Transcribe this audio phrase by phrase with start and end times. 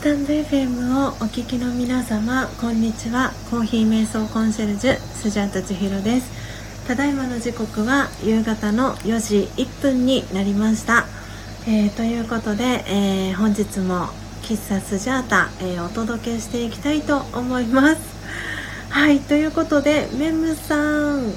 [0.00, 3.34] スタンド FM をお聞きの皆様こんにちは。
[3.50, 6.86] コーヒー瞑想コンシェルジュスジャータ千尋です。
[6.88, 11.04] ただいまの時刻は夕方の4時1分になりました、
[11.68, 14.06] えー、ということで、えー、本日も
[14.40, 18.00] 喫茶スジャータ、えー、お届けしていきたいと思います。
[18.88, 21.26] はいということでメムさん。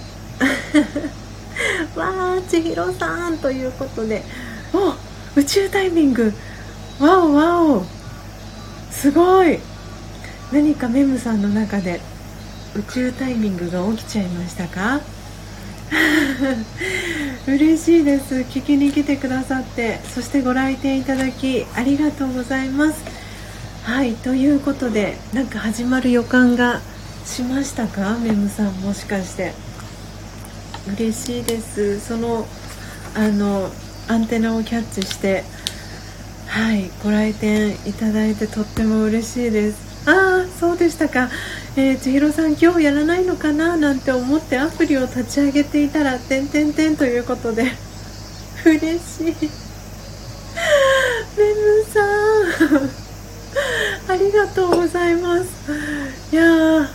[1.98, 3.40] わー千尋さん。
[3.40, 4.24] ということで
[4.72, 4.96] お
[5.38, 6.34] 宇宙タイミング。
[7.02, 7.93] わおわお。
[9.04, 9.60] すごい。
[10.54, 12.00] 何かメムさんの中で
[12.74, 15.02] 宇宙タイミングが起きちゃいましたか？
[17.46, 18.36] 嬉しいです。
[18.36, 20.00] 聞きに来てくださって。
[20.16, 23.04] そしてご来店いただきありがとうございます。
[23.84, 26.80] はいということでなんか始まる予感が
[27.26, 28.18] しましたか？
[28.24, 29.52] メムさんもしかして。
[30.98, 32.00] 嬉しいです。
[32.00, 32.48] その
[33.16, 33.70] あの
[34.08, 35.44] アンテナをキャッチして
[36.54, 40.08] はいご来店いただいてとっても嬉しいです。
[40.08, 41.32] ああそうでしたか、
[41.76, 43.76] えー、千尋さん今日やらないのかな？
[43.76, 47.72] なんて思ってアプリを立ち上げていたら「てんてんてん」ということで。
[48.66, 49.36] 嬉しい。
[51.40, 52.06] メムさ
[52.78, 54.12] ん。
[54.12, 55.48] ありがとうございます。
[56.32, 56.88] いやー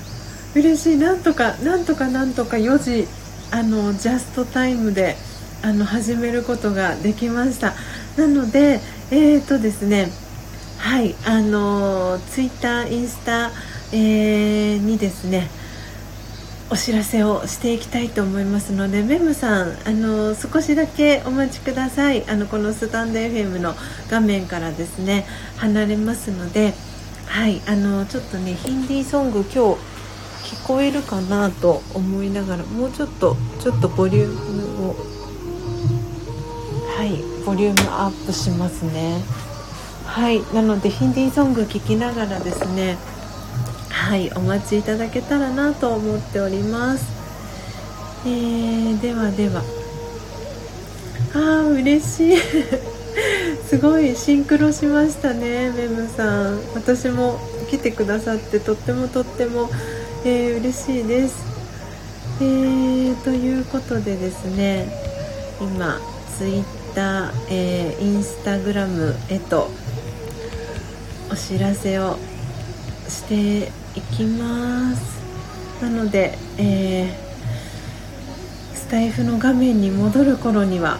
[0.54, 0.98] 嬉しい。
[0.98, 3.08] なんとかなんとかなんとか4時
[3.50, 5.16] あのジャストタイムで
[5.62, 7.74] あの始めることができました。
[8.16, 10.10] なのでえーとですね
[10.78, 13.50] はいあのツイッターインスタ、
[13.92, 15.48] えー、にですね
[16.70, 22.28] お知らせをしていきたいと思いますのでメムさんあの少しだけお待ちください。
[22.28, 23.74] あのこのスタンド FM の
[24.10, 26.74] 画面からですね離れますので
[27.26, 35.17] はいあのちょっとねヒンディーソング今日聞こえるかなと思いながらもうちょっとちょっとボリュームを
[36.98, 37.10] はい
[37.46, 39.22] ボリュームアップしますね。
[40.04, 42.96] はいなのでヒンディーソング聴きながらですね。
[43.88, 47.06] はいお待ちいただけたらなと思っております。
[48.26, 49.62] えー、ではでは。
[51.34, 52.36] あー嬉しい。
[53.70, 56.58] すごいシンクロしましたねメムさん。
[56.74, 57.38] 私も
[57.70, 59.70] 来てくださってとってもとっても、
[60.24, 61.36] えー、嬉しいです。
[62.40, 64.92] えー、ということでですね
[65.60, 66.00] 今
[66.36, 69.70] ツイッタ、えー、インスタグラムへと
[71.30, 72.18] お知らせを
[73.06, 75.22] していきます。
[75.80, 80.98] なので、えー、スタイフの画面に戻る頃には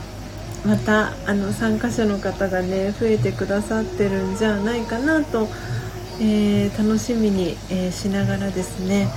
[0.65, 5.49] またあの参加者の方がね増えてくださってるんじゃないかなと、
[6.21, 9.09] えー、楽しみに、えー、しながらですね、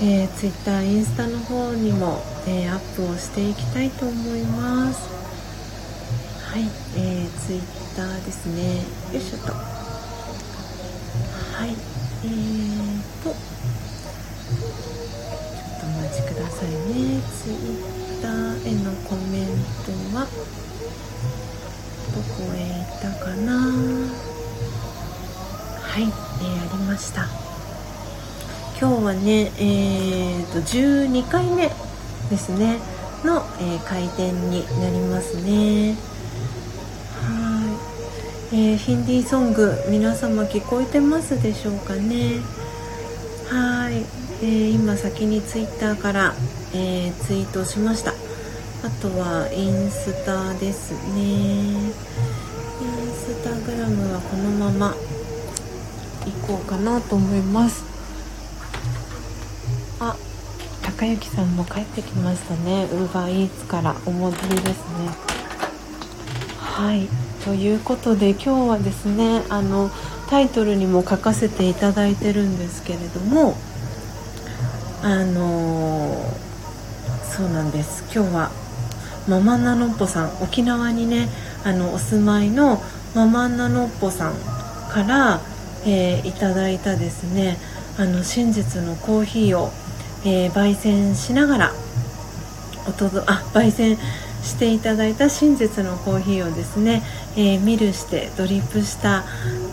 [0.00, 5.21] えー、Twitter、インスタの方にも、えアップをしていきたいと思います。
[6.52, 6.64] はい、
[6.96, 8.84] えー、Twitter ですね。
[9.14, 9.54] よいしょと。
[9.54, 9.64] は
[11.64, 11.70] い
[12.24, 13.30] えーと。
[13.30, 13.36] ちょっ
[15.80, 17.22] とお待ちくださいね。
[17.40, 18.28] Twitter
[18.68, 19.48] へのコメン
[19.86, 20.28] トは
[22.12, 23.56] どこへ行ったかな。
[25.80, 27.30] はい、えー、ありました。
[28.78, 31.70] 今日はねえーと12回目
[32.28, 32.78] ですね。
[33.24, 35.96] の、えー、開店になりますね、
[38.54, 42.42] えー、ヒンディーソング皆様聞こえてますでしょうかね？
[43.48, 44.04] はい、
[44.42, 46.34] えー、今先にツイッターから、
[46.74, 48.10] えー、ツイートしました。
[48.10, 48.14] あ
[49.00, 51.22] とはインスタですね。
[51.22, 51.92] イン
[53.14, 54.94] スタグラムはこのまま
[56.26, 57.84] 行こうかなと思います。
[59.98, 60.14] あ
[60.82, 62.84] 高之さんも帰ってきましたね。
[62.92, 65.08] ウーバーイーツからお戻りですね。
[66.58, 67.08] はい。
[67.44, 69.90] ということで今日はですねあの
[70.30, 73.54] タイトルにも書かせていただいてるんですけれども
[75.02, 76.16] あの
[77.24, 78.04] そうなんです。
[78.14, 78.50] 今日は
[79.26, 81.28] ママナノッポさん沖縄にね
[81.64, 82.80] あのお住まいの
[83.14, 84.34] ママナノッポさん
[84.90, 85.40] から、
[85.84, 87.56] えー、いただいたですね
[87.98, 89.70] あの真実のコーヒーを、
[90.24, 91.72] えー、焙煎しながら
[92.88, 93.96] おとどあ焙煎
[94.42, 97.02] していただいた真実のコーヒーをですね、
[97.36, 99.24] えー、ミルしてドリップした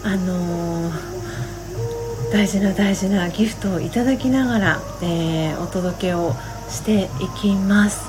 [0.04, 6.34] あのー、大事な大事なギフトをいただきながら、えー、お届けを
[6.70, 8.08] していきます。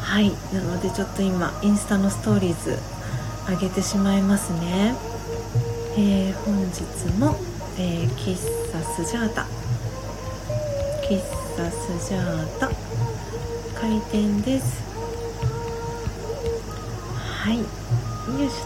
[0.00, 0.30] はい。
[0.52, 2.78] なのでちょっと今インスタのストーリーズ
[3.48, 4.94] 上げてしまいますね、
[5.98, 6.82] え、本日
[7.18, 7.36] も、
[7.78, 8.36] えー、喫
[8.72, 9.46] 茶スジャータ。
[11.08, 11.20] 喫
[11.56, 12.70] 茶スジャータ。
[13.80, 14.82] 開店です。
[17.44, 17.58] はい。
[18.38, 18.56] よいしょ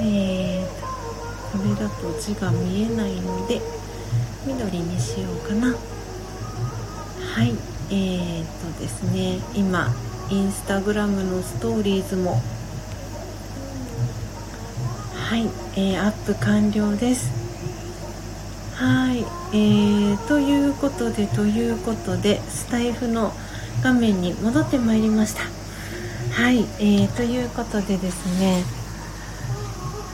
[0.00, 3.60] えーとこれだと字が見えないので
[4.46, 5.68] 緑にしようかな。
[5.68, 7.52] はい。
[7.90, 9.38] えー、とですね。
[9.54, 9.94] 今
[10.30, 12.40] インスタグラムのストーリーズも。
[15.14, 15.42] はい、
[15.76, 17.30] えー、アップ完了です。
[18.76, 19.18] はい、
[19.52, 23.32] えー、ということでということでスタイフの
[23.82, 25.59] 画面に戻ってまいりました。
[26.40, 28.64] はい、えー、ということでですね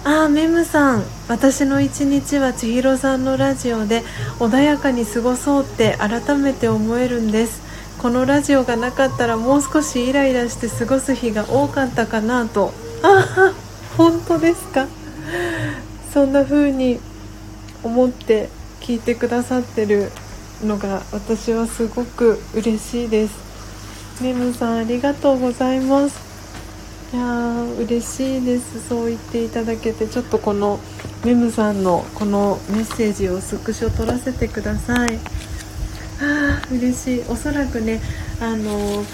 [0.05, 4.03] あーメムさん私の一日は千尋さんのラジオで
[4.41, 7.63] 穏やかに過ごそうって改めて思えるんです。
[8.03, 12.73] このラジオがなかったらもう少しイライラして過ごす日が多かったかなと。
[13.03, 13.55] ああ
[13.97, 14.89] 本当ですか？
[16.13, 16.99] そんな風に
[17.85, 18.49] 思って
[18.81, 20.11] 聞いてくださってる
[20.65, 23.47] のが私はすごく嬉しいです。
[24.21, 26.27] メムさんありがとうございます。
[27.13, 28.89] いやー嬉しいです。
[28.89, 30.81] そう言っていただけてちょっとこの
[31.25, 35.19] メムさんのこのメッセージをスクショ取らせてください。
[36.21, 37.25] あー嬉しい。
[37.29, 38.01] おそらくね
[38.41, 39.05] あの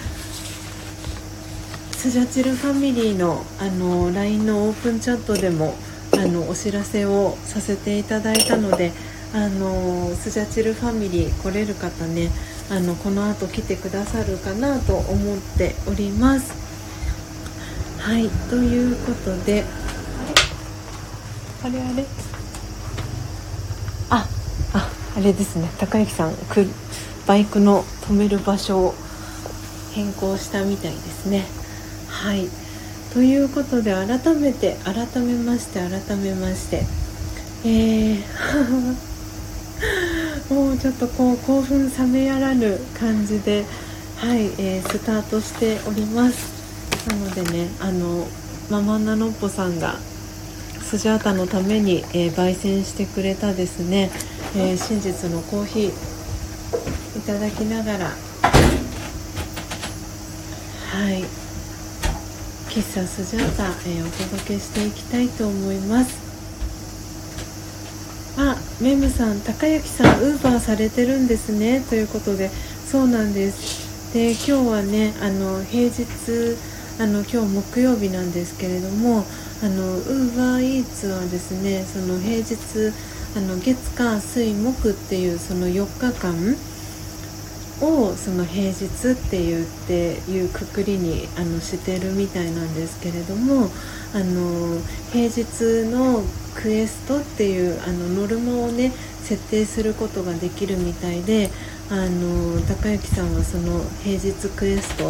[1.96, 5.74] スジャチルファミリーのあの LINE のオープンチャットでも
[6.12, 8.92] あのお知らせをさせていただいたので
[9.34, 12.30] あのスジャチルファミリー来れる方ね
[12.70, 16.52] あのこの後来てくださるかなと思っております。
[17.98, 19.64] はいということで。
[21.64, 22.04] あれあれ？
[24.10, 24.26] あ
[24.72, 25.70] ああれですね。
[25.78, 26.66] 高之さんく
[27.26, 28.94] バイクの止める場所を
[29.92, 31.44] 変更したみたいですね。
[32.08, 32.48] はい。
[33.12, 36.84] ということで改めて改めまして改めまして。
[37.64, 38.96] えー
[40.50, 43.64] もうちょっとこう興奮冷めやらぬ感じで
[44.16, 46.62] はい、えー、スタートしております。
[47.08, 48.28] なのでねあの
[48.70, 49.96] ママナノッポさんが
[50.80, 54.10] スジャータのために、えー、焙煎してくれたですね、
[54.54, 55.88] えー、真実のコーヒー
[57.18, 58.12] いただきながらは
[61.10, 61.24] い
[62.68, 66.21] 喫茶スジャータ、えー、お届けしていきたいと思います。
[68.50, 71.80] あメムさん高之さんウーバーされてるんですね。
[71.88, 72.50] ということで
[72.90, 74.12] そうなんです。
[74.12, 76.04] で今日はねあの平日
[76.98, 79.24] あの今日木曜日なんですけれども
[79.62, 82.56] あのウーバーイーツはですねその平日
[83.34, 86.56] あの月火水木っていうその4日間
[87.82, 93.68] をその平日って言っていうくくりにあのしてるみたいなんですけれども
[94.14, 94.80] あの
[95.12, 96.22] 平日の
[96.54, 98.92] クエストっていうあのノルマをね
[99.22, 101.50] 設定することができるみたいで
[101.90, 105.08] あの高之さんはその平日クエスト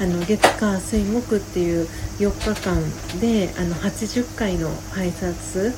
[0.00, 1.86] あの月火水木っていう
[2.18, 5.72] 4日間であの80回の配達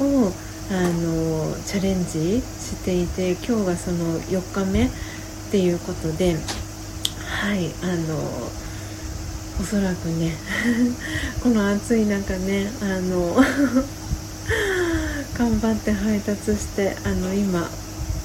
[0.00, 0.32] を
[0.70, 4.90] あのチャレンジしていて今日がその4日目
[5.48, 6.36] っていうことで
[7.26, 8.18] はいあの
[9.58, 10.32] おそらくね
[11.42, 13.34] この暑い中ねあの
[15.38, 17.70] 頑張って配達してあの今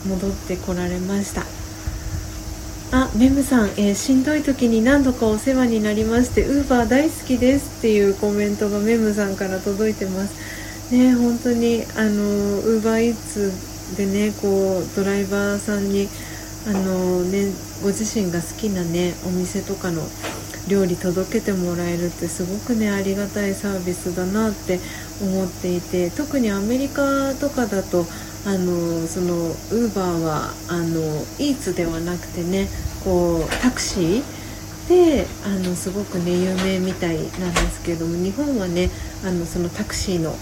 [0.05, 1.45] 戻ってこられました。
[2.91, 10.33] あメムさん、えー、しんどい時に何度かお世話になりましてウーバー大好きですっていうコメントがメムさんから届いてます。
[10.91, 13.51] ね本当にあのウーバーイーツ
[13.97, 16.07] でねこうドライバーさんに
[16.65, 17.51] あのね
[17.81, 20.01] ご自身が好きなねお店とかの
[20.69, 24.79] 料理届けてもらえるってすごくねありがたいサービスだなって
[25.21, 28.05] 思っていて特にアメリカとかだと
[28.45, 30.99] あのそのウーバーはあの
[31.37, 32.69] イーツではなくてね
[33.03, 34.23] こうタクシー
[34.87, 38.89] であのすごくね有名みたいなんですけども日本はね
[39.25, 40.35] あのそのタクシーの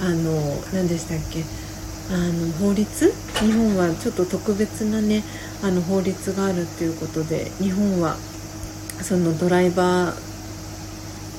[0.00, 1.44] あの何でしたっけ
[2.12, 3.12] あの法律？
[3.40, 5.22] 日本はちょっと特別なね
[5.62, 8.16] あの法律があるっていうことで日本は
[9.02, 10.14] そのドライバーっ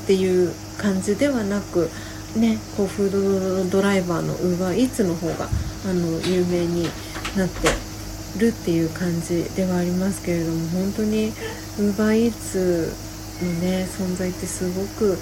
[0.07, 1.89] ていう感じではなく
[2.35, 5.47] ねこうフードドライバーのウーバーイーツの方が
[5.85, 6.83] あの有名に
[7.35, 7.67] なって
[8.37, 12.91] るっていう感じではありますけれども本当にウーバーイーツ
[13.43, 15.17] のね存在ってすごく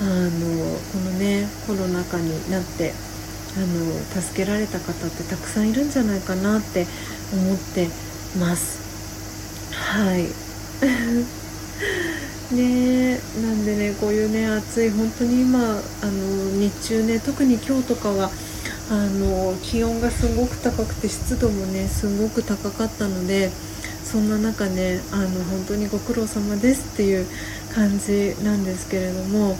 [0.00, 0.30] あの
[0.92, 2.92] このねコロナ禍になって
[3.56, 6.86] あの助けられた方ってたくさんいるんじゃないかなって
[7.32, 7.88] 思って
[8.36, 8.78] ます。
[9.72, 10.26] はい。
[12.54, 15.80] ねなんでねこういうね暑い本当に今あの
[16.52, 18.30] 日中ね特に今日とかは
[18.88, 23.50] あの気温がすごく高くて湿度もねすごく高かったので
[24.04, 27.26] そんな中ねあの本当にご苦労様ですっていう
[27.74, 29.56] 感じなんですけれども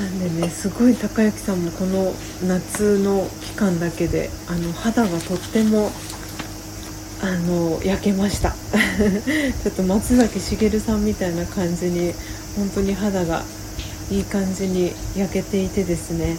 [0.00, 2.12] なんでねすごい高之さんもこの
[2.44, 5.92] 夏の期間だけであの肌がとっても
[7.22, 8.50] あの焼けました。
[9.62, 12.12] ちょっと松崎しげるさんみたいな感じに
[12.56, 13.44] 本当に肌が
[14.10, 16.36] いい感じに焼けていてですね。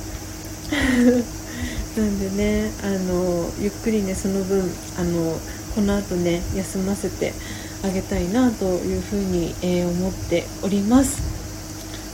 [1.96, 5.40] なんでねあのゆっくりねその分あの
[5.74, 7.34] この後ね休ませて
[7.82, 11.22] あげたいなというふうに、えー、思っております。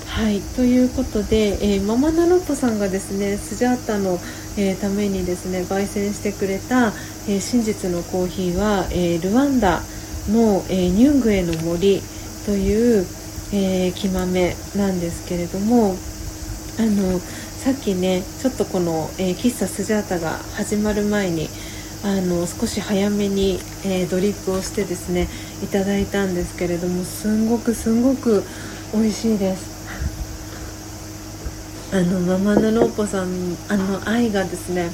[0.06, 0.42] はい。
[0.42, 4.20] ということで、えー、ママナロットさんがですねスジャータの、
[4.58, 6.94] えー、ためにですね焙煎してくれた、
[7.30, 9.84] えー、真実のコーヒーは、えルワンダ
[10.30, 12.02] の、えニュングエの森
[12.48, 13.06] という、
[13.54, 15.96] え木豆なんですけれども
[16.80, 21.50] あのさっきねちょっとこの、え喫茶スジャータが始まる前に
[22.04, 25.28] あの少し早めに、えドリップをしてですね
[25.64, 28.44] いただいたんですけれどもすんごくすんごく
[28.92, 29.78] 美味しいです。
[31.92, 34.90] あのママナノーポさんあの愛がですね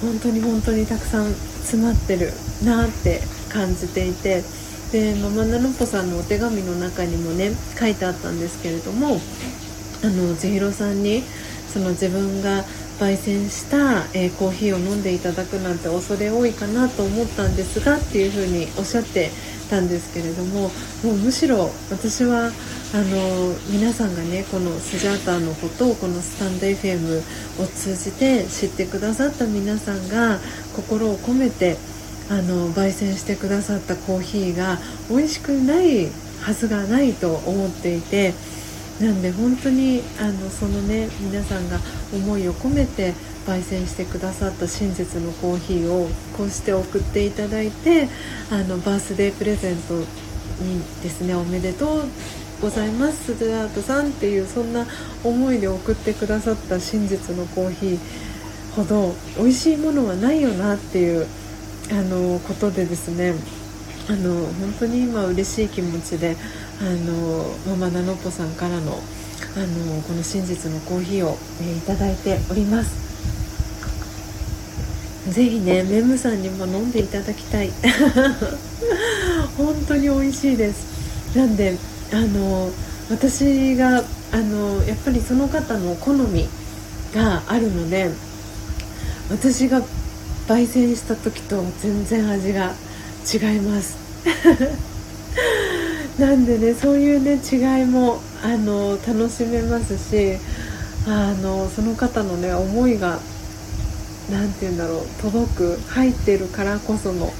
[0.00, 2.30] 本当に本当にたくさん詰まってる
[2.64, 4.42] なって感じていて
[4.92, 9.20] でママナノポさんのお手紙の中にもね書いてあったんですけれども
[10.04, 11.22] あの千尋さんに
[11.72, 12.64] その自分が
[13.00, 19.30] 焙煎した、えー、コーヒーを飲んでいただくなんて恐れ多いかなと思ったんですがっていうふうにおっしゃって
[19.70, 20.70] たんですけれども
[21.02, 22.50] もうむしろ私は
[22.94, 27.22] あの皆さんがねこのスジャーターのことをこのスタンド FM
[27.62, 30.38] を通じて知ってくださった皆さんが
[30.72, 31.76] 心を込めて
[32.30, 34.78] あの焙煎してくださったコーヒーが
[35.10, 36.06] 美味しくない
[36.40, 38.34] はずがないと思っていて
[39.00, 41.78] なんで本当にあのそのね皆さんが
[42.12, 43.14] 思いを込めて
[43.46, 48.08] 焙煎してくださった真実のコーヒーをこうして送っていただいて
[48.50, 50.04] あのバースデープレゼントに
[51.02, 52.08] ですねおめでとう
[52.60, 54.86] ございますスズアートさんっていうそんな
[55.24, 57.98] 思いで送ってくださった真実のコーヒー
[58.74, 61.26] ほど美味しいものはないよなっていう
[61.90, 63.34] あのことでですね
[64.08, 66.36] あの本当に今嬉しい気持ちで
[66.80, 67.44] あの
[67.76, 68.92] ママナノッポさんからの
[69.54, 73.02] あのこの真実のコーヒーを、えー、いただいております。
[75.30, 77.70] ぜひねメムさんにも飲んでいただきたい。
[79.56, 81.36] 本当に美味しいです。
[81.36, 81.76] なんで
[82.12, 82.70] あの
[83.10, 84.02] 私が
[84.32, 86.48] あのやっぱりその方の好み
[87.14, 88.10] があるので
[89.32, 89.80] 私が
[90.46, 92.74] 焙煎した時と全然味が
[93.32, 93.96] 違います。
[96.20, 100.36] なんでねそういうね違いもあの楽しめますし
[101.06, 103.20] あのその方のね思いが
[104.30, 107.32] 何て言うんだろう届く入ってるからこその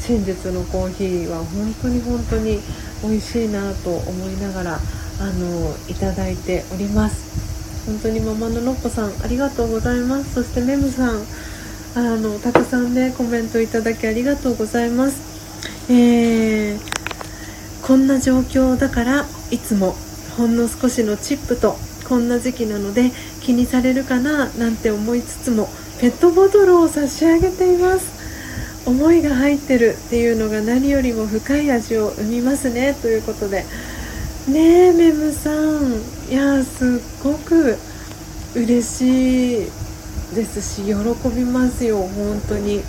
[0.00, 2.60] 真実のコーヒーは本当に本当に
[3.02, 4.80] 美味しいなと思いながら
[5.18, 7.59] あのいただいております。
[7.86, 10.34] 本当にママののっぽさんありがとうございます。
[10.34, 11.22] そしてメムさん
[11.96, 15.20] あのたくさんねコメントいただきありがとうございます。
[15.90, 16.78] えー、
[17.82, 19.96] こんな状況だからいつも
[20.36, 21.76] ほんの少しのチップと
[22.08, 23.10] こんな時期なので
[23.40, 25.68] 気にされるかななんて思いつつも
[26.00, 28.20] ペットボトルを差し上げています。
[28.86, 32.94] 思いが入ってるっていうのが何よりも深い味を生みますね。
[32.94, 33.64] ということで
[34.50, 36.00] ねえメムさん。
[36.28, 37.76] いやすっごく
[38.56, 39.70] 嬉しい
[40.34, 40.92] ですし喜
[41.28, 42.82] びますよ本当に。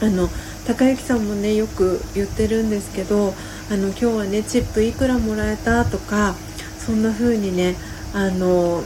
[0.00, 0.28] あの
[0.66, 3.34] 高之さんもねよく言ってるんですけど
[3.70, 6.34] あの今日はねチップいくらもらえたとか
[6.78, 7.74] そんな風にね
[8.14, 8.84] あの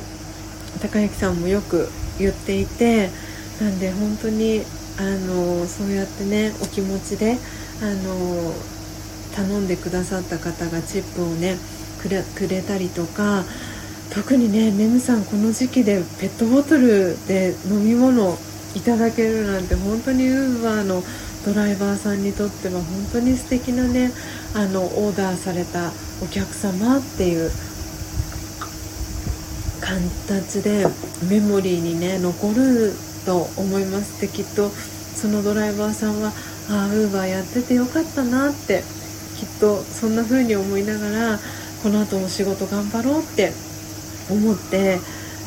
[0.81, 1.89] 高之さんもよく
[2.19, 3.11] 言っていて
[3.61, 4.63] なんで本当に
[4.99, 7.37] あのそうやってねお気持ちで
[7.83, 8.53] あの
[9.35, 11.57] 頼んでくださった方がチップをね
[12.01, 13.45] くれくれたりとか
[14.15, 18.37] 特にねメムさんこの時期でペットボトルで飲み物
[18.75, 21.03] いただけるなんて本当にウーバーの
[21.45, 24.13] ドライバーさんにとっては本当に素敵なね
[24.55, 25.93] あのオーダーされた
[26.23, 27.51] お客様っていう
[29.81, 30.87] 形で
[31.29, 32.93] メモリーにね残る
[33.25, 36.33] と思いますできっとそのドライバーさんは
[36.71, 38.83] ああウーバーやっててよかったなって
[39.37, 41.39] きっとそんな風に思いながら
[41.83, 43.53] この後も仕事頑張ろうって
[44.31, 44.99] 思って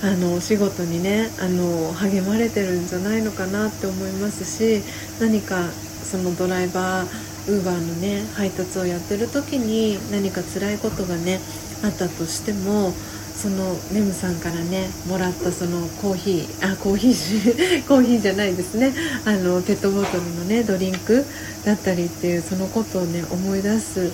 [0.04, 4.84] あのお仕事にねあの励まれてるんじゃないのかなって思いますし
[5.22, 7.08] 何かそのドライバー
[7.48, 11.40] ウーバーのね配達をやってる時に何か辛いことがね
[11.84, 18.94] あったとしてもそのネムさんからねもらったそのコーヒーあコーヒー コーヒーじゃないですね
[19.26, 21.26] あのペットボトルのねドリンク
[21.66, 24.12] だったりっていうそのことをね思い出す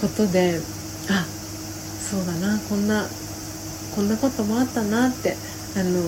[0.00, 0.60] ことで
[1.10, 1.26] あ
[2.14, 3.08] そうだなこんな
[3.96, 5.34] こんなこともあったなって
[5.76, 6.00] あの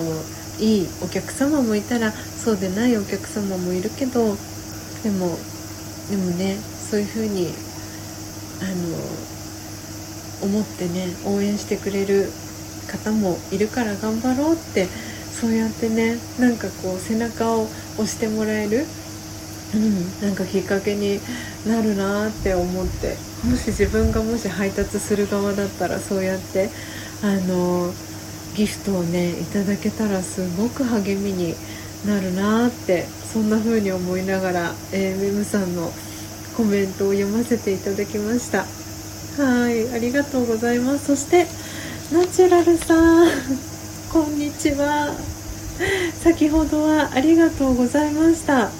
[0.57, 4.37] いいお客様もいたらそうでないお客様もいるけど
[5.03, 5.37] でも
[6.09, 7.49] でもねそういうふうに
[8.61, 8.71] あ
[10.43, 12.31] の思ってね応援してくれる
[12.87, 18.85] 方もいるから頑張ろうってそうやってねなんかこう背中を押してもらえる、
[19.75, 21.19] うん、なんかきっかけに
[21.67, 26.69] なるなって思ってもし自分がもし配達する側だったらそうやって
[27.23, 27.91] あの
[28.55, 31.53] ギフトをねいただけたらすごく励みに
[32.05, 35.91] なるなってそんな風に思いながら、えー、メムさんの
[36.55, 38.65] コメントを読ませていただきました。
[39.41, 41.05] はいありがとうございます。
[41.05, 41.45] そして
[42.11, 43.27] ナチュラルさん。
[44.11, 45.13] こんにちは。
[46.23, 48.71] 先ほどはありがとうございました。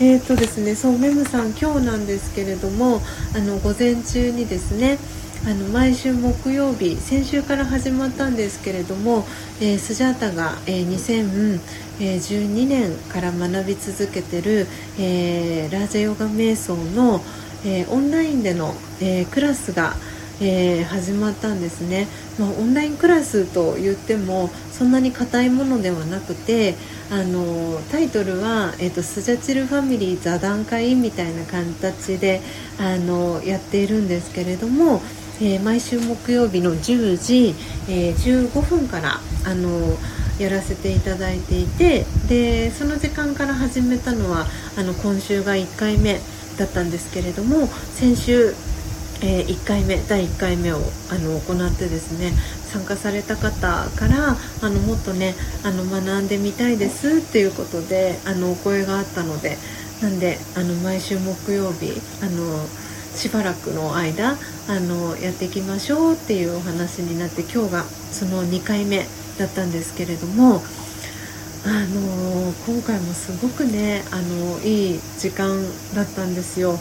[0.00, 3.00] えーとですねそうメムさん今日なんですけれども
[3.36, 4.98] あの午前中にですね
[5.44, 9.24] あの毎週木曜日先週から始まったんですけれども、
[9.60, 11.58] えー、スジャータが、えー、
[11.98, 14.68] 2012年から学び続けてる、
[15.00, 17.20] えー、ラージャヨガ瞑想の、
[17.64, 19.94] えオンラインでの、えクラスが、
[20.40, 22.06] え始まったんですね、
[22.38, 26.74] まあ、オンラインクラスと言ってもそんなに硬いものではなくて
[27.12, 32.40] あのタイトルは、えーと「スジャチルファミリー座談会」みたいな形で
[32.78, 35.02] あのやっているんですけれども
[35.40, 37.54] えー、毎週木曜日の10時、
[37.88, 39.98] えー、15分からあの
[40.38, 46.20] やらせていただいていてでその時間から始めたのはあの今週が1回目
[46.58, 48.54] だったんですけれども先週、
[49.22, 50.76] えー、1回目第1回目を
[51.10, 52.32] あの行ってですね
[52.72, 59.58] 参加された方からあのもっとねあの学んでみたいですっていうことであのお声があったので
[60.00, 62.66] なんであの毎週木曜日あの
[63.14, 64.36] しばらくの間
[64.68, 69.04] あのやっていきましょうっていうお話になって今日がその2回目
[69.38, 70.62] だったんですけれども
[71.64, 75.62] あの今回もすごくねあのいい時間
[75.94, 76.78] だったんですよ。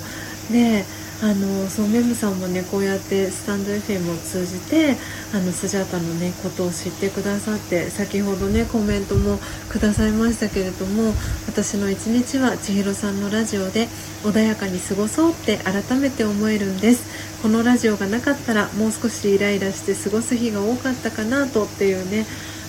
[0.51, 0.85] で
[1.23, 4.95] あのそうメムさんもねこうやってスタンド FM を通じて
[5.33, 9.37] あのスジャータのねことを知ってくださって先ほどねコメントも
[9.69, 11.13] くださいましたけれども
[11.47, 13.87] 私の一日は千尋さんのラジオで
[14.23, 17.41] 穏やかに過ごそうって改めて思えるんです。
[17.41, 22.25] このラジオがなかったらもう少しイライラして過ごす日が多かったかなとっていうね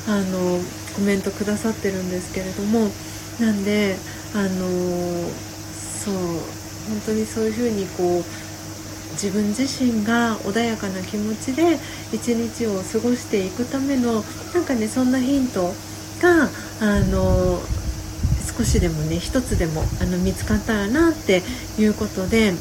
[0.09, 0.59] あの
[0.95, 2.91] コメントくださってるんですけれども。
[3.41, 3.97] なんで
[4.35, 5.31] あの
[6.05, 6.15] そう
[6.89, 8.25] 本当にそういうふうにこう
[9.13, 11.79] 自分自身が穏やかな気持ちで
[12.13, 14.23] 一日を過ごしていくための
[14.55, 15.73] なんかねそんなヒント
[16.21, 16.49] が
[16.81, 17.61] あの
[18.57, 21.43] 少しでもね一つでもあの見つかったらなって
[21.79, 22.53] いうことで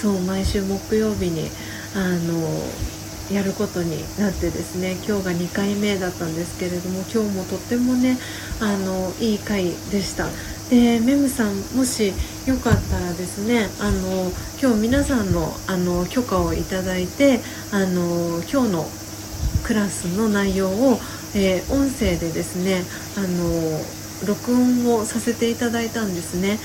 [0.00, 1.48] そう毎週木曜日に
[1.94, 8.18] あのやることになってですね今日が2回目だったんですけれども今日もとってもね
[8.60, 10.26] あのいい回でした。
[10.72, 12.14] でメムさんもし
[12.46, 17.40] よかったらですねあの今日皆さんのあの許可をいただいて
[17.74, 18.86] あの今日の
[19.66, 20.98] クラスの内容を、
[21.36, 22.84] えー、音声でですね
[23.18, 26.58] あの録音をさせていただいたんですね。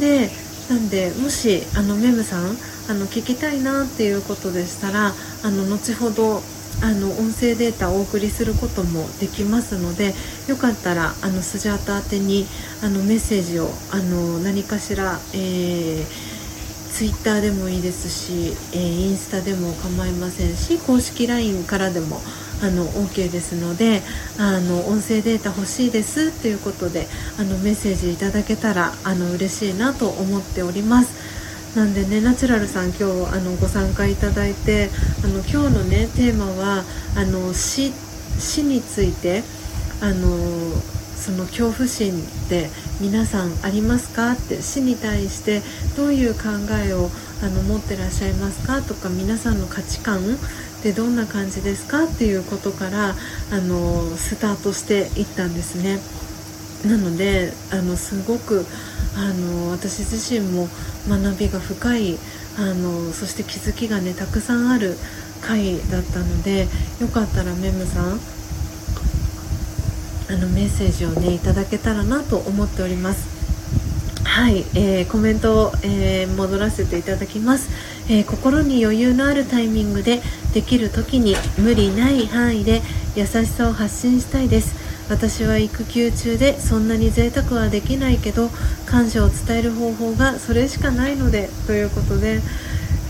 [0.00, 0.30] で
[0.70, 2.56] なんでもしあのメムさん
[2.88, 5.12] あの聞きたいなっていうことでしたら
[5.44, 6.40] あの後ほど
[6.82, 10.14] あの音声データをお送りすることもできますので
[10.48, 12.46] よかったらあのスジャータ宛てに
[12.82, 16.04] あのメッセージをあの何かしら、えー、
[16.92, 22.20] ツイッターでもいいですし、えー、インスタでも構いませんし公式 LINE からでも
[22.62, 24.02] あの OK ですので
[24.38, 27.06] あの音声データ欲しいですということで
[27.38, 31.19] あのメッセージいただけたらあの嬉しいなと思っております。
[31.76, 34.90] なんでねナチュラルさん今日あのご参加いただいて
[35.24, 36.82] あの今日のねテーマは
[37.16, 37.92] あの死
[38.38, 39.42] 死について
[40.00, 40.26] あの
[41.14, 45.60] その恐怖心って皆さんありますかって死に対して
[45.96, 46.40] どういう考
[46.84, 47.10] えを
[47.42, 48.82] あの持ってらっしゃいますか？
[48.82, 52.04] とか皆さんの価値観ってどんな感じですか？
[52.04, 53.14] っていうことから
[53.52, 56.00] あのスタートしていったんですね。
[56.84, 58.64] なのであのすごく
[59.16, 60.68] あの私自身も
[61.08, 62.18] 学びが深い
[62.58, 64.96] あのそして気づきがねたくさんある
[65.40, 66.66] 回だったので
[67.00, 68.20] よかったらメムさん
[70.28, 73.40] あのメッセージをねいただけたらなと思っております。
[74.22, 77.68] はい、えー、コメントを、えー、戻らせていただきます、
[78.08, 80.22] えー、心に余裕のあるタイミングで
[80.54, 82.80] できる時に無理ない範囲で
[83.16, 84.79] 優しさを発信したいです。
[85.10, 88.48] 私は育休中でそんなに贅沢はできないけど
[88.86, 92.40] 感謝を伝える方法がそれしかないのでということで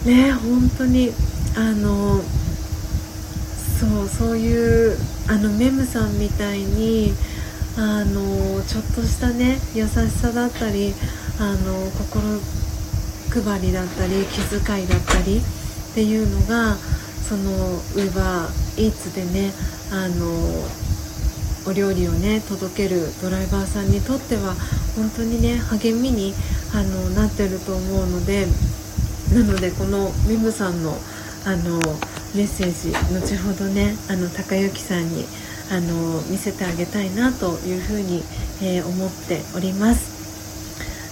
[0.07, 1.11] ね本当に
[1.57, 2.23] あの
[3.79, 4.97] そうそういう
[5.29, 7.13] あのメムさんみたいに
[7.77, 10.95] あのちょっとしたね優しさだったり
[11.39, 12.41] あの心
[13.45, 19.53] 配りだったり気遣いだったりっていうのがそのウーバーイーツでね
[19.93, 20.80] あの
[21.67, 24.55] お料理をね届けるドライバーさんにとっては
[24.97, 26.35] 本当にね励みに
[26.75, 28.47] あのなってると思うので
[29.35, 30.97] なのでこのメムさんの
[31.47, 31.79] あの
[32.35, 35.25] メッセージ後ほどねあの高之さんに
[35.71, 38.23] あの見せてあげたいなというふうに、
[38.63, 40.21] えー、思っております。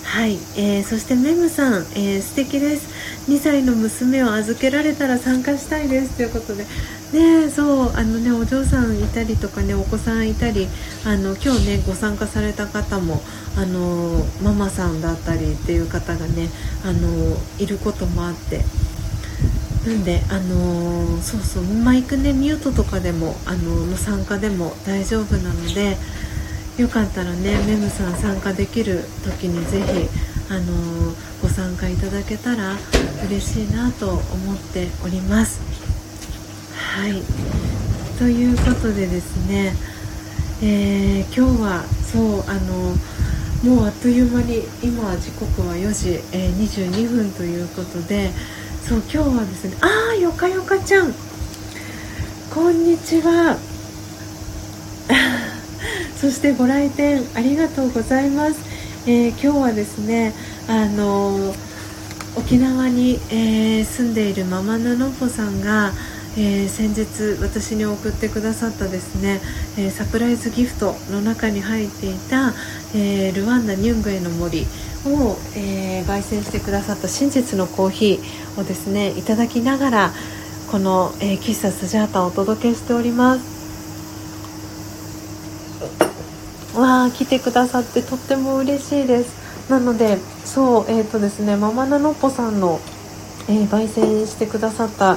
[0.05, 2.89] はい、えー、そしてメムさん、えー、素敵です
[3.31, 6.65] 2歳の娘を預けられたら参加したいですということで
[7.13, 10.69] ねそうあのねお嬢さんいたりとかねお子さんいたり
[11.07, 13.23] あの今日ねご参加された方も
[13.57, 16.49] あのママさんだったりっていう方がね
[16.85, 18.63] あのいることもあって
[19.87, 25.97] なんであのそうそうマイクねミュートとかでもあのの参加でも大丈夫なので
[26.77, 30.09] よかったらねメムさん参加できる時にぜひ
[30.53, 32.77] あのご参加いただけたら
[33.27, 35.68] 嬉しいなと思っております。
[36.79, 37.23] はい。
[38.19, 39.75] ということでですね、
[40.63, 42.95] えー、今日はそうあの
[43.77, 48.31] もうあっという間に今は時刻は4時、えー、22分ということで
[48.87, 51.13] そう今日はですねああよかよかちゃん。
[52.55, 53.59] こんにちは。
[56.21, 58.57] そしてご来店ありがとうございます、
[59.07, 60.35] えー、今日はですね
[60.67, 61.55] あの
[62.37, 65.93] 沖縄に、えー、住んでいるママナノポさんが
[66.41, 69.41] えー、先日私に送ってくださったですね、
[69.77, 72.55] えー、サプライズギフトの中に入っていた、
[72.95, 74.65] えー、ルワンダニュングエの森
[75.05, 80.13] を、え焙煎してくださった真実のコーヒーをですねいただきながら
[80.71, 83.59] この、え喫茶スジャータをお届けしております。
[86.77, 89.71] わあ来てくださってとっても嬉しいです。
[89.71, 92.81] なのでそうえっ、とですねママナノッポさんの、
[93.49, 95.17] え焙煎してくださった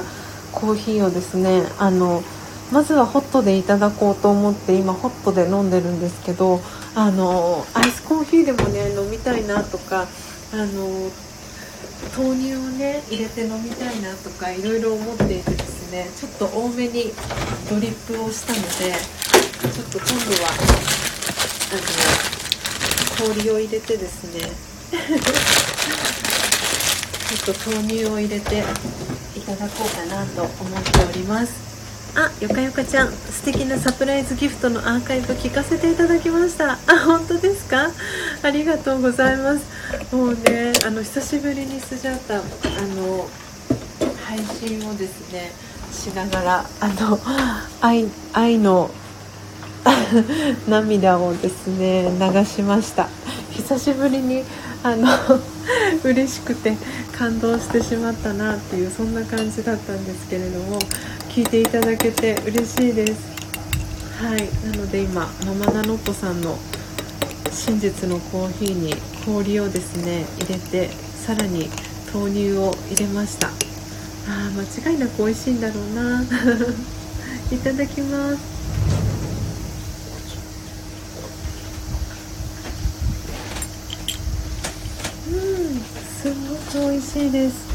[0.52, 2.22] コーヒーをですねあの
[2.70, 6.60] まずはホットでいただこうと思って今ホットで飲んでるんですけど
[6.94, 10.06] あのアイスコーヒーでもね飲みたいなとか
[10.52, 11.10] あの
[12.16, 17.12] 豆乳をね入れて飲みたいなとかいろいろ思っていてですねちょっと多めに
[17.70, 18.96] ドリップをしたので
[19.72, 20.50] ちょっと今度は
[21.72, 21.76] あ
[23.24, 24.50] の氷を入れてですね
[27.44, 28.64] ちょっと豆乳を入れて
[29.46, 31.72] ただこうかなと思っております。
[32.14, 36.72] あよかよかちゃん素敵なサプライズギフトのアーカイブ聞かせていただきました。
[36.72, 37.90] あ本当ですか？
[38.42, 40.14] ありがとうございます。
[40.14, 42.40] もうねあの久しぶりにスジャータあ
[42.96, 43.26] の
[44.26, 45.50] 配信をですね
[45.90, 47.18] しながらあの
[47.80, 48.90] 愛愛の
[50.68, 53.08] 涙をですね流しました。
[53.52, 54.44] 久しぶりに
[54.82, 55.08] あの
[56.04, 56.76] 嬉しくて
[57.16, 60.78] 感動してしまったなっていうそんな感じだったんですけれども
[61.28, 63.32] 聞いていただけて嬉しいです。
[64.22, 64.48] はい。
[64.70, 66.56] なので今ママナノッポさんの
[67.50, 68.94] 真実のコーヒーに
[69.24, 71.68] 氷をですね入れてさらに
[72.12, 73.48] 豆乳を入れました。
[73.48, 76.22] あー間違いなく美味しいんだろうな。
[77.52, 78.36] いただきま
[86.22, 87.66] すごく美味しいです、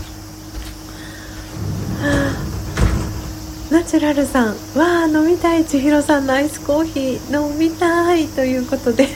[3.69, 9.07] ナチュラルさんわあ飲みたい千尋さんのアイスコーヒー飲みたいということで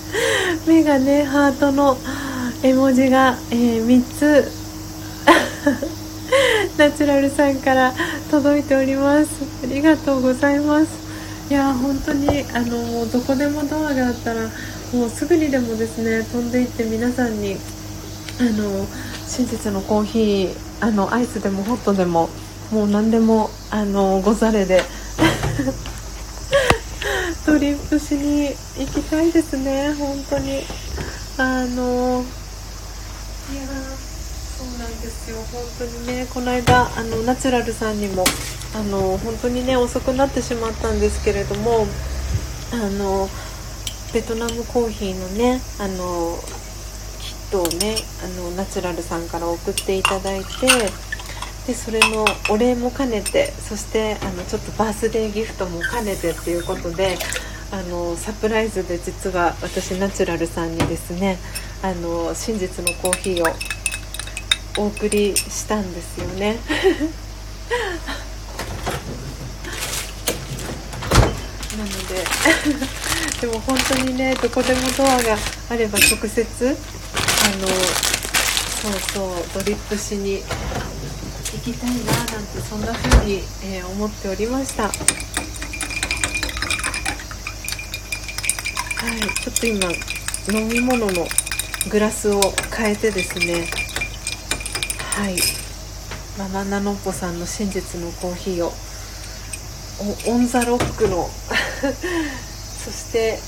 [0.66, 1.98] 目がねハートの
[2.62, 4.50] 絵文字が、えー、3つ
[6.78, 7.92] ナチュラルさんから
[8.30, 9.28] 届いております。
[9.62, 10.88] ありがとうございます。
[11.50, 14.48] いや本当にあのどこでもドアがあったら
[14.94, 17.58] もうすぐにでもですね飛んでいって皆さんに
[18.40, 18.86] あの
[19.32, 22.28] 真実のコーヒーあのアイスでもホットでも
[22.70, 24.82] もう何でもあのござれで。
[27.46, 30.62] ドリップしに行きたいですね本当に。
[31.38, 32.22] あの
[33.50, 33.62] いや
[34.58, 35.36] そうなんですよ。
[35.50, 38.24] 本当にねこの間あのナチュラルさんにも
[38.74, 41.86] あの本当にね遅くなってしまったんですけれども
[42.70, 43.30] あの
[44.12, 46.38] ベトナムコーヒーのねあの
[47.52, 50.48] トをねあのナチュラルさんから送っていただいて
[51.66, 57.18] でそれのお礼も兼ねてそしてあのちょっとバースデーギフトも兼ねてっていうことで
[57.70, 61.38] あのサプライズで実は私ナチュラルさんにですね
[61.82, 63.54] あの真実のコーヒーを
[64.78, 66.58] お送りしたんですよね。
[71.72, 72.24] なので
[73.40, 75.38] でも本当にねどこでもドアが
[75.70, 76.76] あれば直接
[77.50, 77.66] の
[78.82, 80.42] そうそうドリップしに
[81.52, 84.84] 行きたいななんてそんな風に、えー、思っておりました。
[84.84, 84.90] は
[89.16, 89.90] いちょっと今
[90.60, 91.26] 飲み物の
[91.90, 92.40] グラスを
[92.74, 93.66] 変えてですね。
[95.16, 95.36] はい。
[96.38, 98.72] ママナノッポさんの真実のコーヒーを。
[100.26, 101.28] オン・ザ・ロックの。
[102.84, 103.38] そして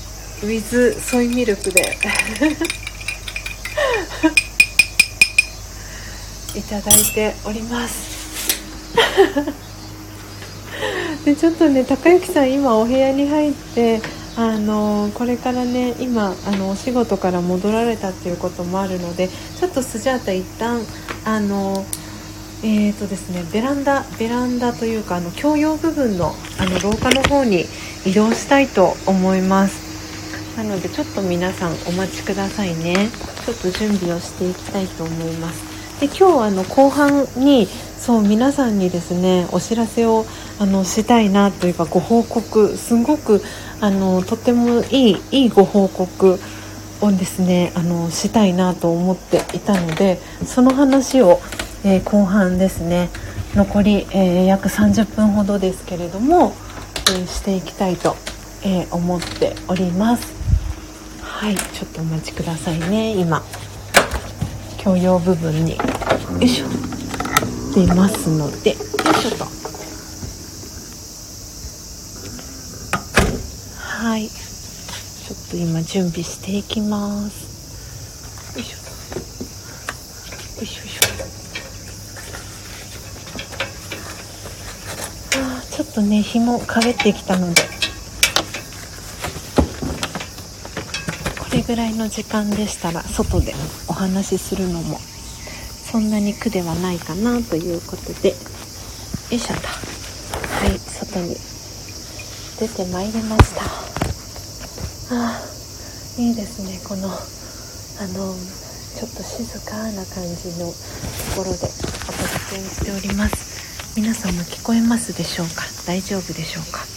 [0.43, 1.97] ウィズ・ソイミルクで。
[6.57, 8.15] いただいております。
[11.25, 14.01] でちょっとね高之さん今お部屋に入って
[14.37, 20.81] あのこれからね今あのお仕事から戻られたっていうこともあるのでちょっとスジャータ一旦
[21.23, 21.85] あの
[22.63, 27.65] えーとですね、ベランダベランダというかあの共用部分のあの廊下の方に
[28.05, 30.57] 移動したいと思います。
[30.57, 33.09] なのでちょっと皆さんお待ちくださいね。
[33.45, 35.74] ちょっと準備をしていきたいと思います。
[35.99, 40.25] で今日あの後半にそう皆さんにですねお知らせを
[40.59, 43.41] あのしたいなというかご報告すごく
[43.81, 46.39] あのとてもいいいいご報告
[47.01, 51.39] をですねあのしたいなと思っていたのでその話を
[51.85, 53.09] えー、後半ですね
[53.53, 56.53] 残り、えー、約30分ほどですけれども、
[57.11, 58.15] えー、していきたいと、
[58.65, 60.33] え思っております。
[61.21, 63.43] はいちょっとお待ちくださいね今。
[64.85, 65.83] 共用部分によ
[66.39, 66.67] いしょ
[67.73, 68.79] 出ますのでよい
[69.15, 69.45] しょと。
[73.79, 74.29] はい。
[74.29, 78.53] ちょっと今準備していきます。
[78.55, 78.77] よいしょ。
[80.59, 85.75] よいしょよいしょ。
[85.75, 87.63] ちょっとね日も陰ってきたので
[91.39, 93.53] これぐらいの時間でしたら外で
[93.87, 98.29] お話しするのもそんなに苦ではないかなということで。
[98.29, 98.35] よ
[99.31, 99.61] いしょと。
[99.67, 101.35] はい外に
[102.59, 103.63] 出てまいりました。
[105.15, 105.41] あ
[106.17, 106.79] いいですね。
[106.83, 108.35] このあの
[108.95, 110.73] ちょっと静かな感じのと
[111.35, 113.95] ころでお届けしております。
[113.95, 115.63] 皆さんも聞こえますでしょうか？
[115.87, 116.94] 大丈夫でしょうか？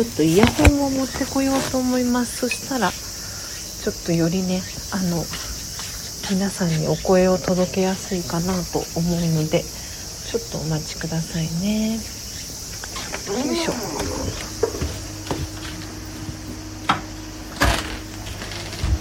[0.00, 2.38] ちょっとイヤホンを持ってこようと思います。
[2.38, 5.22] そしたらちょっとよりねあの
[6.30, 11.96] 皆さんにお声を届けやすいかなと思うのでちょっとお待ちくださいね。
[11.96, 12.00] よい
[13.54, 13.72] しょ。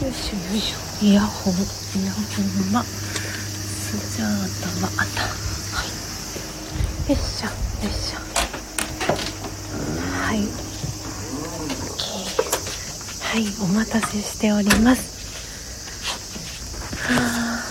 [0.03, 1.05] よいしょよいしょ。
[1.05, 4.27] イヤホンイヤホンはスジャー
[4.81, 5.21] タはあった。
[5.77, 5.88] はい。
[7.09, 8.19] よいしょよいしょ
[10.29, 10.39] はい
[13.29, 15.17] OK はいお待たせしております。
[17.08, 17.63] は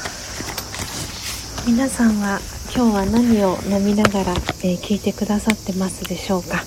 [1.66, 2.40] 皆さんは
[2.74, 6.64] 今日は何を飲みながら、えー、聞いてくださってますでしょうか？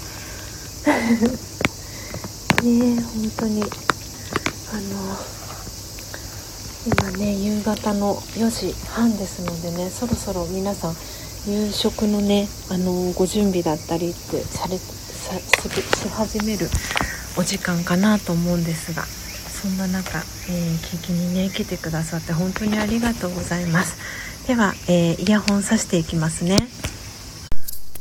[2.62, 3.64] ねえ本当に。
[3.64, 3.72] あの
[6.86, 10.96] 今ね夕方の4時半ですのでねそろそろ皆さん
[11.48, 16.70] 夕食のねあのご準備だったりってされさし始める
[17.38, 20.24] お時間かなと思うんですがそんな中、えー、
[20.78, 24.48] 聞きにね来てくださって本当にありがとうございます。
[24.48, 26.67] では、えー、イヤホンさしていきますね。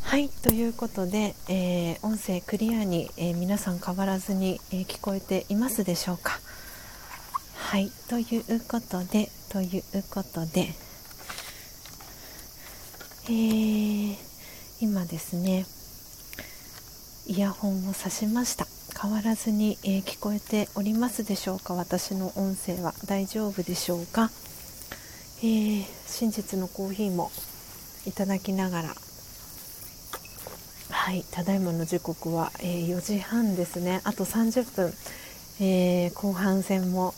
[0.03, 6.41] はいということで、えー、音声クリアに、え皆さん変わらずに、え聞こえていますでしょうか。
[7.55, 10.75] はいということでということで
[13.29, 14.17] えー、
[14.81, 15.67] 今ですね
[17.29, 18.80] イヤホンを挿しました。
[18.91, 21.75] 変わらずに、えー、聞こえておりますでしょうか？
[21.75, 24.31] 私の音声は大丈夫でしょうか、
[25.39, 27.31] えー、真実のコーヒーも
[28.07, 28.95] いただきながら。
[30.91, 34.01] はいただいまの時刻は、えー、4時半ですね。
[34.05, 34.93] あと30分、
[35.61, 37.15] えー、後半戦も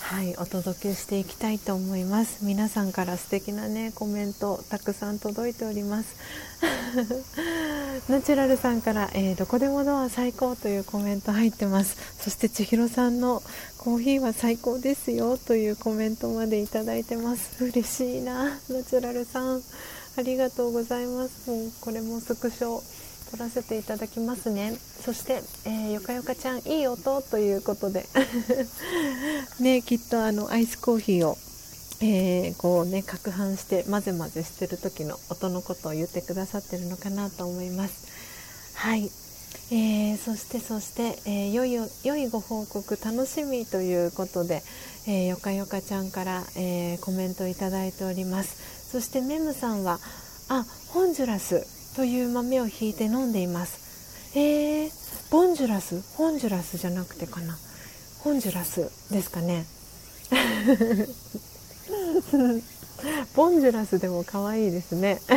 [0.00, 2.44] はいお届けしていきたいと思います。
[2.44, 6.16] 皆さんから素敵なねコメントたくさん届いております。
[8.08, 11.96] ナチュラルさんから、えー、どこでもドア最高というコメント入ってます。
[12.22, 13.42] そして千尋さんの
[13.78, 17.64] コーヒーは最高ですよというコメントまでいただいてます。
[17.64, 19.62] 嬉しいなナチュラルさん。
[20.16, 21.50] ありがとうございます。
[21.50, 22.80] もうこれもスクショ
[23.30, 24.74] 撮らせていただきますね。
[24.74, 28.06] そして、えー、よかよかちゃんいい音ということで。
[29.60, 31.38] ねきっとあのアイスコーヒーを
[32.04, 38.74] えー、こうね攪拌して混ぜ混ぜしてる時の音のことを言ってくださってるのかなと思います。
[38.74, 39.08] はい。
[39.70, 41.72] えー、そしてそして、えー、良い
[42.04, 44.62] 良いご報告楽しみということで、
[45.06, 48.90] えー、よかよかちゃんから、えー、コメントいただいております。
[48.90, 50.00] そしてメムさんは
[50.48, 54.36] あホンジュラスという豆をひいて飲んでいます。
[54.36, 54.90] えー、
[55.30, 56.02] ボンジュラス？
[56.16, 57.56] ホンジュラスじゃなくてかな。
[58.18, 59.66] ホンジュラスですかね。
[63.34, 65.20] ボンジュラスでも可愛いですね。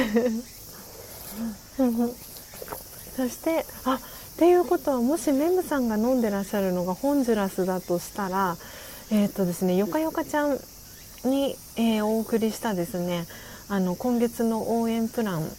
[3.16, 8.58] そしてあっていうことはもしメムさんが飲んでらっしゃるのがホンジュラスだとしたら
[9.10, 10.60] えっ、ー、とですねよかよかちゃん
[11.24, 13.26] に、えー、お送りしたですね
[13.70, 15.50] あの今月の応援プラン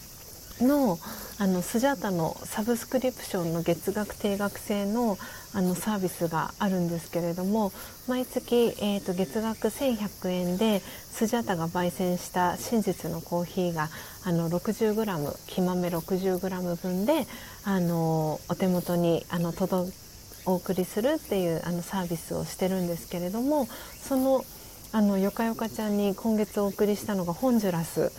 [0.60, 0.98] の
[1.38, 5.18] あのスジャータのサブスクリプションの月額定額制の
[5.54, 7.72] あのサービスがあるんですけれども
[8.08, 13.88] 毎月、えーと、月額1100円でスジャタが焙煎した真実のコーヒーが
[14.24, 17.26] あの 60g 木豆 60g 分で
[17.64, 19.92] あのお手元にあの届
[20.46, 23.66] お送りするっていうあのサービスをしてるんですけれども
[24.00, 24.44] その
[24.92, 28.12] あのよかよかちゃんに今月お送りしたのがホンジュラス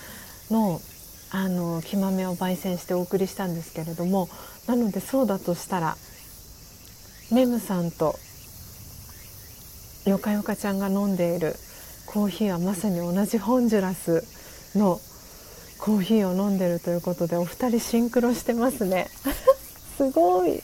[0.51, 0.81] の
[1.29, 4.29] あの木豆を焙煎してお送りしたんですけれども
[4.65, 5.97] なのでそうだとしたら
[7.31, 8.15] メムさんと
[10.05, 11.55] よかよかちゃんが飲んでいる
[12.05, 14.23] コーヒーはまさに同じホンジュラス
[14.77, 14.99] の
[15.77, 19.09] コーヒーを飲んでるということでお二人シンクロしてますね。
[19.97, 20.63] すごい。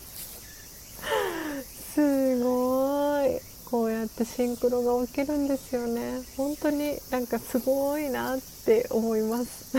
[1.93, 3.39] すごい。
[3.69, 6.21] こうやってシンクロが起きるんですよね。
[6.37, 9.75] 本当になんかすごいなって思います。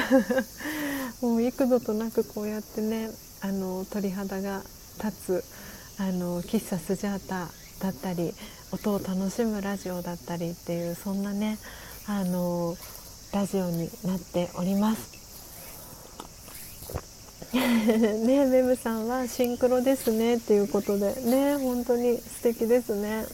[1.22, 4.62] もう幾度となくこうやってねあの鳥肌が
[5.02, 5.44] 立つ
[5.98, 7.48] あの喫茶スジャータ
[7.80, 8.32] だったり
[8.72, 11.58] 音を楽しむラジオだったりっていうそんなね
[12.06, 12.76] あの
[13.32, 15.24] ラジオになっております。
[17.54, 23.26] ねメムさんはシンクロですねっていうことでね本当に素敵ですね。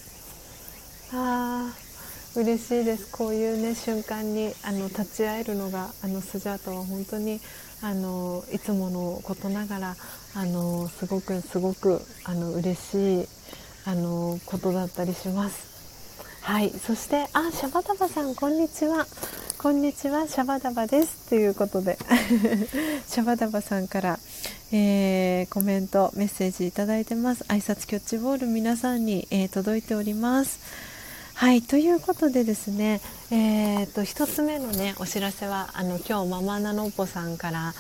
[1.13, 1.91] あー
[2.37, 7.41] 嬉しいですこういうね瞬間にあの立ち会えるのがあのスジャータは本当に
[7.83, 9.97] あのいつものことながら
[10.35, 13.27] あのすごくすごくあの嬉しい
[13.85, 15.71] あのことだったりします。
[16.43, 19.07] はい、そしてあシャバダバさんこんにちは。
[19.59, 21.29] こんにちはシャバダバです。
[21.29, 21.99] ということで
[23.07, 24.19] シャバダバさんから、
[24.73, 27.45] えー、コメントメッセージいただいてます。
[27.49, 30.61] 挨拶キャッチボール皆さんに、えー、届いております。
[31.35, 31.63] はい。
[31.63, 37.75] ということでですね、えーと、1つ目のねお知らせはあの今日ママナノッポさんから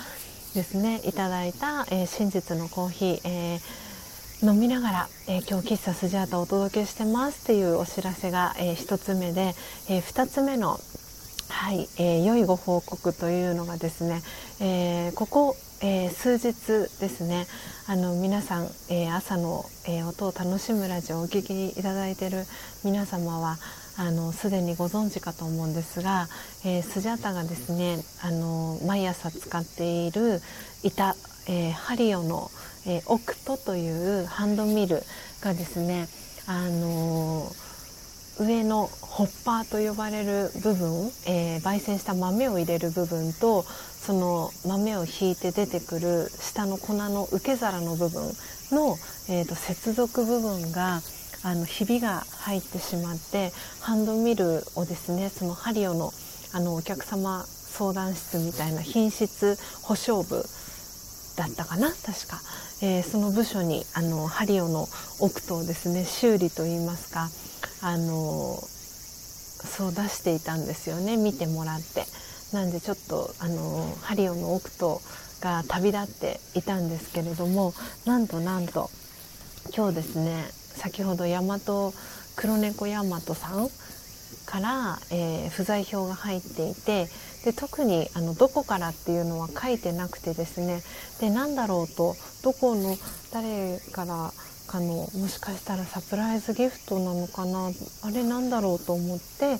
[0.54, 1.00] ですね。
[1.04, 9.54] いただいた、えー、真実のコーヒー、えー、飲みながら、えー、今日喫茶スジャータをお届けしてますっていうお知らせが、え、1つ目で、
[9.88, 10.80] え、2つ目の
[11.48, 14.22] はい、え、良いご報告というのがですね、
[14.60, 16.52] え、ここ、え、数日
[17.00, 17.46] ですね
[17.86, 22.44] あの皆さん、え、朝の、え、音を楽しむラジオをお聴きいただいている
[22.82, 23.58] 皆様は
[24.00, 26.26] あのすでにご存知かと思うんですが、
[26.64, 30.40] えー、スジャタがですねあの毎朝使っている
[30.82, 31.14] 板、
[31.46, 32.50] えー、ハリオの、
[32.86, 35.02] えー、オクトというハンドミル
[35.42, 36.08] がですね
[36.46, 37.46] あの
[38.38, 48.32] 上のホッパーと呼ばれる部分、えー、焙煎した豆を入れる部分とその豆をひいて出てくる下の粉の受け皿の部分
[48.72, 48.96] の、
[49.28, 51.02] えーと、接続部分が
[51.42, 56.12] あのひびが入ってしまってハンドミルをですねそのハリオの
[56.52, 60.44] あのお客様相談室みたいな品質保証部
[61.36, 62.40] だったかな確か、
[62.82, 64.86] えー、その部署にあのハリオの
[65.20, 67.30] オクトをですね修理といいますか
[67.82, 72.04] あのそう出していたんですよね見てもらって。
[72.52, 75.00] なんでちょっとあのハリオのオクト
[75.40, 77.72] が旅立っていたんですけれども
[78.06, 78.90] なんとなんと
[79.74, 81.58] 今日ですね先ほど大和
[82.36, 83.68] 黒猫大和さん
[84.46, 87.06] から、えー、不在票が入っていて
[87.44, 90.82] で特にあのどこからっていうのは書いてなくてですね。
[91.20, 92.96] で何だろうとどこの
[93.32, 94.32] 誰から
[94.66, 97.70] かのもしかしたらサプライズギフトなのかな
[98.02, 99.58] あれなんだろうと思って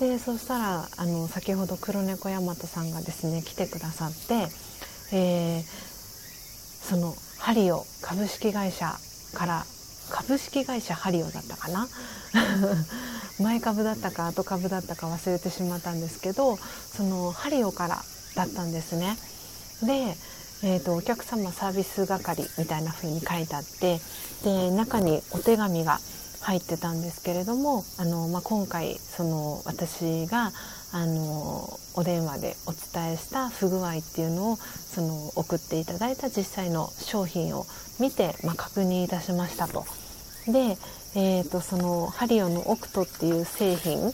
[0.00, 4.48] でそしたらあの先ほど黒猫大和さんがですね来てくださって、
[5.14, 8.92] えー、そのハリオ株式会社
[9.34, 9.66] から
[10.10, 11.88] 株式会社ハリオだったかな？
[13.38, 16.58] 前株だったか後株だったか忘れてしまったんですけど
[16.96, 18.02] そのハリオから
[18.34, 19.18] だったんですね。
[19.82, 20.16] で
[20.62, 24.00] えーと、お客様サービス係みたいな風に書いてあって
[24.42, 26.00] で中にお手紙が
[26.40, 30.52] 入ってたんですけれどもあの、まあ、今回その私が
[30.96, 37.66] あのお電話でお伝えした不具合っていうのをその送っていただいた実際の商品を
[38.00, 39.84] 見て、まあ、確認いたしましたと。
[40.46, 40.78] で、
[41.14, 44.06] えーと、そのハリオのオクトっていう製品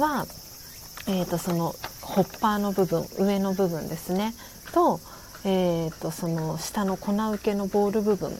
[0.00, 0.24] は、
[1.08, 4.32] えーと、そのホッパーの部分上の部分ですね
[4.72, 5.00] と,、
[5.44, 8.30] えーとその下の粉受けのボール部分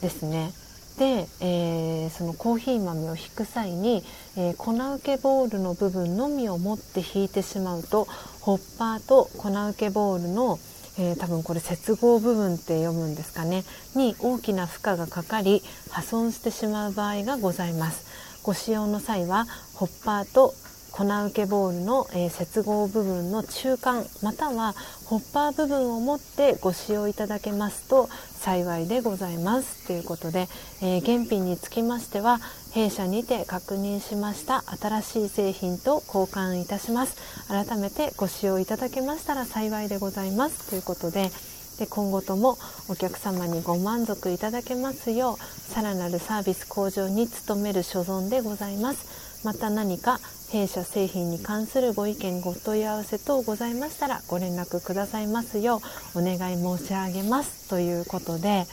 [0.00, 0.52] ですね
[0.98, 4.04] で、えー、そのコーヒー豆を引く際に、
[4.36, 8.06] えー、粉受けボールの部分のみを持って引いてしまうと
[8.40, 10.58] ホッパーと粉受けボールの、
[10.98, 18.06] えー、多分これ接合部分って読むんですかねに大きな負荷がかかり破損してしまう場合がございます。
[18.42, 20.54] ご使用の際はホッパーと
[20.98, 24.74] 粉受けボールの、えー、接合部分の中間または
[25.04, 30.48] ホッパー部分を持ってご使用いただけますと幸いでございますということで、
[30.82, 32.40] えー、原品につきましては
[32.72, 37.16] 弊社にて確認しました新しい製品と交換いたします。
[37.46, 41.30] 改めてご使用いただけましたら幸いでございますということで
[41.78, 49.28] で今後ともお客様にご満足いただけますようさらなるサービス向上に努める所存でございます。
[49.44, 50.18] また何か
[50.50, 55.80] 弊社製品に関するご意見ご問い合わせ等ございましたらご連絡くださいますよ
[56.14, 58.66] うお願い申し上げますということで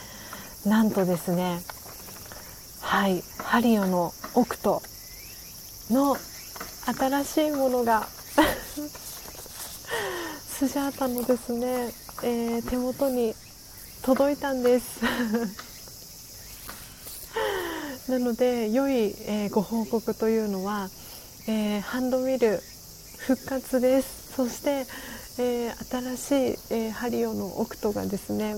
[0.66, 1.60] なんとですね
[2.82, 4.82] はいハリオのオクト
[5.90, 6.16] の
[6.86, 8.08] 新しいものが
[10.58, 11.92] スジャータのですね、
[12.24, 13.34] えー、手元に
[14.04, 15.02] 届いたんです。
[18.10, 20.90] なので良い、えー、ご報告というのは
[21.48, 22.60] えー、ハンドミル
[23.20, 24.88] 復活ですそして、
[25.40, 26.34] えー、新しい、
[26.74, 28.56] えー、ハリオのオクトがですね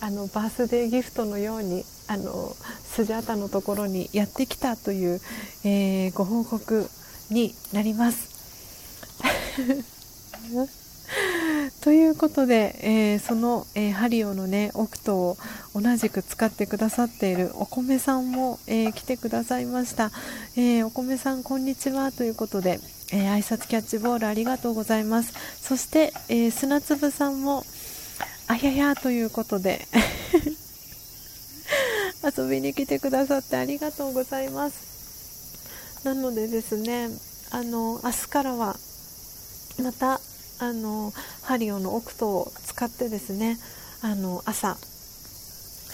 [0.00, 5.20] あのバースデーギフトのようにあのスジャータのところにやってきたという、
[5.64, 6.88] えご報告
[7.30, 8.32] になります。
[11.82, 15.36] ということで、えー、その、えー、ハリオのねオクトを
[15.74, 20.10] 同じく使ってくださっているお米さんも、えー、来てくださいました、
[20.56, 22.78] えお米さんこんにちはということで、
[23.12, 25.32] え挨拶キャッチボールありがとうございます。
[25.62, 27.64] そして、え砂粒さんも
[28.48, 29.86] あややということで
[32.36, 36.02] 遊びに来てくださってありがとうございます。
[36.04, 37.08] なのでですね
[37.50, 38.76] あの明日からは
[39.82, 40.20] また
[40.58, 43.58] あのハリオのオクトを使ってですね
[44.02, 44.76] あの朝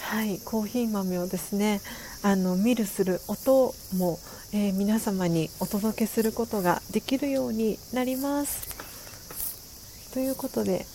[0.09, 1.81] はいコーヒー豆をですね
[2.23, 4.17] あのミルする音も、
[4.51, 10.11] えー、皆様にお届けすることができるようになります。
[10.11, 10.87] ということで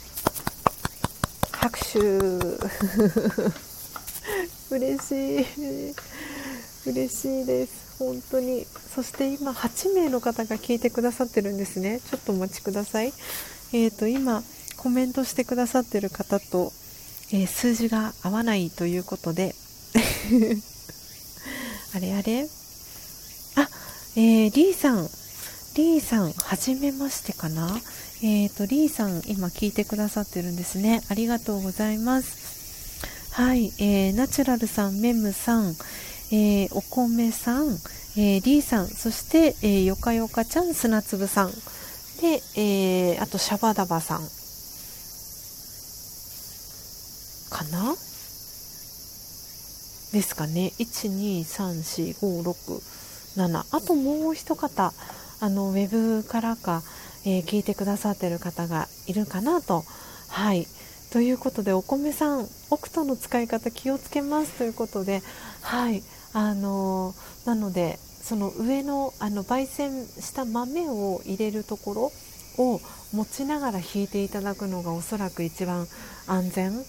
[1.53, 2.01] 拍手。
[4.75, 5.47] 嬉しい。
[6.87, 7.73] 嬉しいです。
[8.01, 8.67] 本当に。
[8.97, 12.01] そして今8名の方が聞いてくださってるんですね。
[12.01, 13.13] ちょっとお待ちください。
[13.73, 14.43] えーと、今
[14.77, 16.73] コメントしてくださってる方と、
[17.35, 19.57] えー、数字が合わないということで。
[21.95, 22.49] あれあれ？
[23.57, 23.69] あ、
[24.17, 25.11] えー、リーさん。
[25.75, 27.77] リーさんはじめましてかな？
[28.23, 31.03] えーとリーさん今聞いてくださってるんですね。
[31.09, 33.03] ありがとうございます。
[33.33, 35.75] はい、えー、ナチュラルさんメムさん、
[36.31, 37.77] えー、お米さん、
[38.17, 38.89] えー、リーさん。
[38.89, 41.51] そして、えー、よかよかちゃん砂粒さん。
[41.51, 44.29] で、えー、あとシャバダバさん。
[47.55, 47.95] かな？
[50.13, 50.73] ですかね。
[50.79, 54.93] 1234567あともう一方
[55.41, 56.83] あのウェブからか、
[57.25, 59.85] えー、聞いてくださってる方がいるかなと。
[60.29, 60.67] はい。
[61.13, 64.59] ということでお米さんオクトの使い方気をつけます。
[64.59, 65.23] ということで
[65.63, 66.03] はい。
[66.33, 72.11] あのー、なのでその上のあの焙煎した豆を入れるところ
[72.59, 72.81] を
[73.13, 75.87] 持ちながら引いていただくのがおそらく一番
[76.27, 76.85] 安全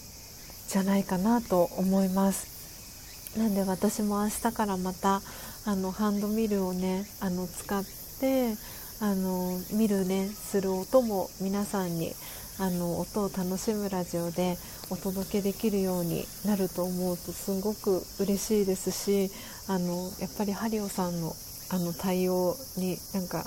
[0.68, 3.38] じゃないかなと思います。
[3.38, 5.20] なんで私も明日からまた
[5.66, 7.84] あのハンドミルをねあの使っ
[8.18, 8.54] て
[9.00, 12.14] あのミルねする音も皆さんに
[12.58, 14.56] あの音を楽しむラジオで
[14.88, 19.30] お届けできるようになると思うとすごく嬉しいですし
[19.68, 21.34] あのやっぱりハリオさんの
[21.68, 23.44] あの対応になんか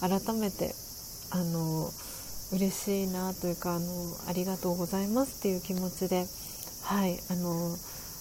[0.00, 0.74] 改めて
[1.30, 1.90] あの
[2.52, 3.86] 嬉しいなというかあの
[4.28, 6.26] ありがとうございますっていう気持ちで
[6.82, 7.76] はいあの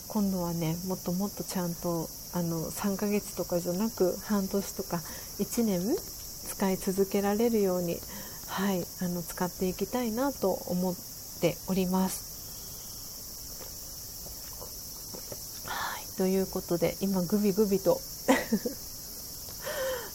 [0.08, 4.98] 今度はねもっともっとちゃんとあの3ヶ月とかじゃなく半年とか
[5.40, 5.82] 1年
[6.48, 7.98] 使い続けられるように
[8.48, 10.96] はいあの使っていきたいなと思っ
[11.42, 12.32] ております。
[15.68, 18.00] はいということで今グビグビと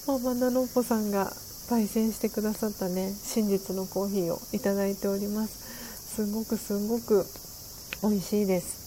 [0.06, 1.32] ママナノッポさんが
[1.68, 7.26] 焙煎してくださったね真実のコーヒーをいただいておりますすごくすごく
[8.02, 8.86] 美味しいです。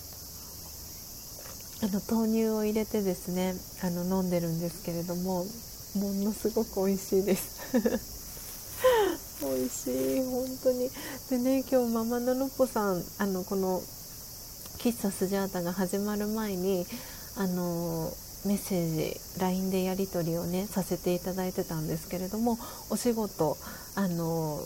[1.81, 5.45] あの豆乳を入れてですねあの飲んでるんですけれども
[5.95, 7.59] ものすごく美味しいです。
[9.41, 10.91] 美味しい本当に。
[11.29, 13.81] でね今日ママナノッポさんあのこの
[14.77, 16.85] 喫茶スジャータが始まる前に
[17.35, 18.13] あの
[18.45, 23.57] メッセージ LINE でやり取りをねさせていただいてたんですけれどもお仕事
[23.95, 24.59] あの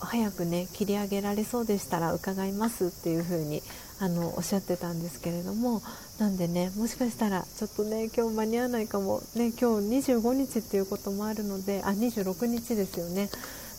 [0.00, 3.62] 早くね切り上げられそうでしたら伺いますっていう風に
[3.98, 5.82] あのおっしゃってたんですけれども
[6.18, 9.20] なんでねもしかしたらちょっとね今日間に合わないかも。
[9.34, 13.28] ね今日25日っていうこともあるのであ26日ですよね。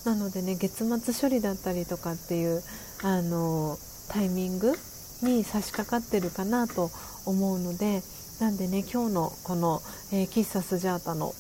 [0.06, 2.64] なのでね月末処理だったりとかっていう
[3.04, 3.78] あの
[4.10, 4.74] タイミング
[5.22, 6.92] に差し掛かってるかなと
[7.26, 8.02] 思うので
[8.40, 9.82] なんでね今日のこの、
[10.12, 11.34] えー、喫茶スジャータの、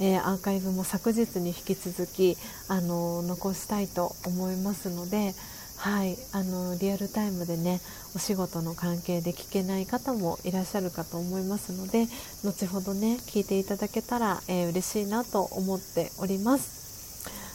[0.00, 2.36] えー、アーカイブも昨日に引き続き
[2.68, 5.34] あの残したいと思いますので。
[5.80, 7.80] はい、あのリアルタイムでね
[8.14, 12.06] お仕事の関係で聞けない方もいらっしゃるかと思いますので
[12.44, 16.80] 後ほどね聞いていただけたら、えー、嬉しいなと思っております。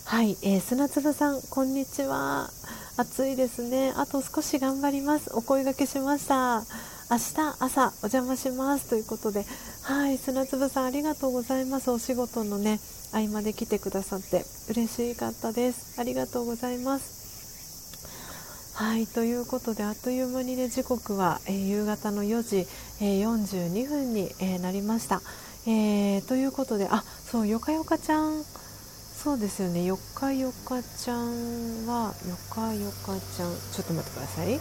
[0.06, 2.50] はい、えー、砂粒さんこんにちは。
[2.98, 3.92] 暑いですね。
[3.96, 5.30] あと少し頑張ります。
[5.34, 6.64] お声がけしました。
[7.12, 8.90] 明日朝お邪魔します。
[8.90, 9.46] ということで
[9.88, 11.92] はい砂粒さんありがとうございます。
[11.92, 12.80] お仕事のね
[13.14, 16.02] 合間で来てくださって嬉しかったです。
[16.02, 18.74] ありがとうございます。
[18.74, 22.68] はいということであっという間にね時刻は、えー、夕方の4時、
[23.00, 25.22] えー、42分に、えー、なりました、
[25.68, 28.44] え、ということであそうよかよかちゃん。
[28.44, 29.86] そうですよね。
[29.86, 34.60] よかよかちゃんはよかよかちゃんちょっと待ってください。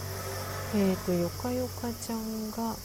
[0.75, 2.75] えっ、とよかよかちゃんが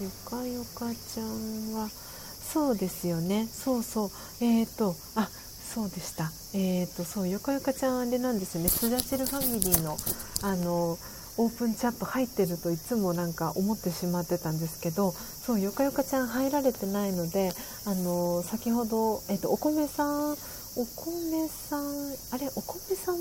[0.00, 3.46] よかよかちゃんはそうですよね。
[3.46, 4.10] そうそう。
[4.40, 5.28] えっ、ー、とあ
[5.74, 6.30] そうでした。
[6.52, 8.68] えっ、ー、とそうよかよかちゃんあれなんですよね。
[8.68, 9.96] スジャチルファミリーの
[10.42, 10.98] あの
[11.36, 17.50] オープンチャット入ってるといつもなんか思ってしまってたんですけどそうよかよかちゃん入られてないので
[17.86, 23.16] あの先ほど、えっと、お米さんお米さんあれお米さん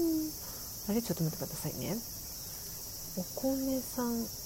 [0.89, 1.01] あれ？
[1.01, 1.97] ちょっと待ってくださいね。
[3.17, 4.42] お米さん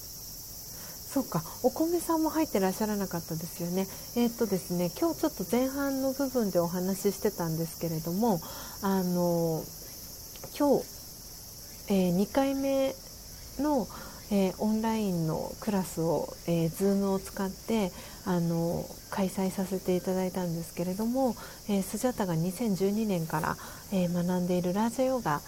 [1.18, 3.88] そうかお米さんも入ってらっしゃらなかったですよね。
[4.15, 8.39] えー、っとですね今日ちょっと前半の部分でお話ししてたんですけれども
[8.84, 9.63] あの
[10.55, 10.86] 今日、
[11.89, 12.93] えー、2回目
[13.57, 13.88] の、
[14.30, 17.91] えー、オンラインのクラスを、えー、Zoom を使って
[18.26, 21.36] あの開催させていただいたんですけれども、
[21.68, 23.57] えー、スジャタが2012年から、
[23.91, 25.41] えー、学んでいるラージャヨガ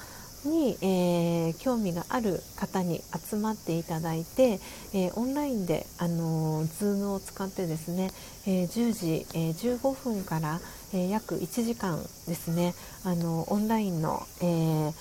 [0.45, 4.59] に、えー、興味がある方に集まっていただいて、
[4.93, 8.11] えー、オンラインで、あのー、Zoom を使ってですね、
[8.45, 10.59] えー、10時、えー、15分から、
[10.93, 14.93] えー、約1時間ですね、あのオンラインの、えー、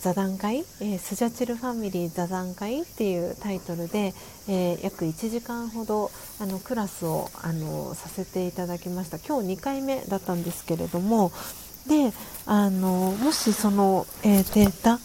[0.00, 4.14] 座談会、えー、スジャチルファミリー座談会っていうタイトルで、
[4.48, 6.10] えー、約1時間ほど
[6.40, 9.18] あのクラスをあのさせていただきました。
[9.18, 11.32] 今日2回目だったんですけれども
[11.86, 12.12] で
[12.46, 14.98] あのもしその、えー、データ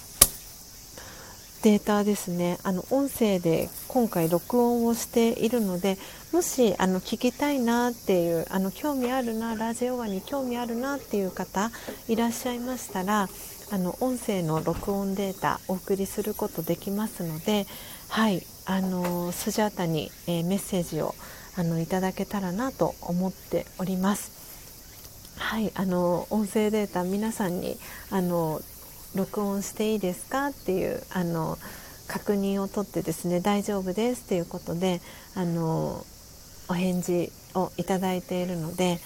[1.66, 5.98] データですねあの音声で今回録音をしているので
[6.32, 11.72] もしあの聞きたいなっていうあの興味あるなラジオワに興味あるなっていう方
[12.08, 13.30] いらっしゃいましたら
[13.72, 17.66] あの音声の録音データお送りすることできますので
[18.10, 21.16] はいあのスジャータに、えー、メッセージを
[21.58, 24.35] あのいただけたらなと思っております。
[25.38, 27.78] はいあの音声データ皆さんに
[28.10, 28.62] あの
[29.16, 30.48] 録音していいですか？
[30.48, 31.58] っていうあの
[32.08, 35.02] 確認を取ってですね大丈夫ですということで
[35.36, 36.06] あの
[36.68, 39.00] お返事をいただいているので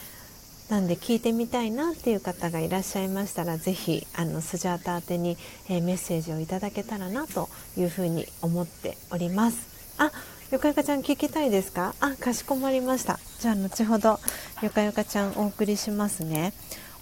[0.69, 9.57] なんで聞いてみたいなっていう方がいらっしゃいましたら是非あのスジャータ宛てに、えー、メッセージをいただけたらなというふうに思っております。
[9.97, 10.11] あ
[10.51, 11.93] よかよかちゃん聞きたいですか？
[11.99, 13.19] あ、かしこまりました。
[13.39, 14.19] じゃあ後ほど
[14.63, 16.53] よかよかちゃんお送りしますね。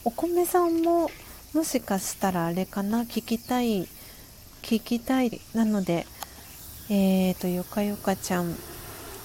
[0.03, 1.09] お米さんも
[1.53, 3.03] もしかしたらあれかな？
[3.03, 3.87] 聞きたい
[4.63, 6.05] 聞きたいなので
[6.89, 8.53] えーとよかよかちゃん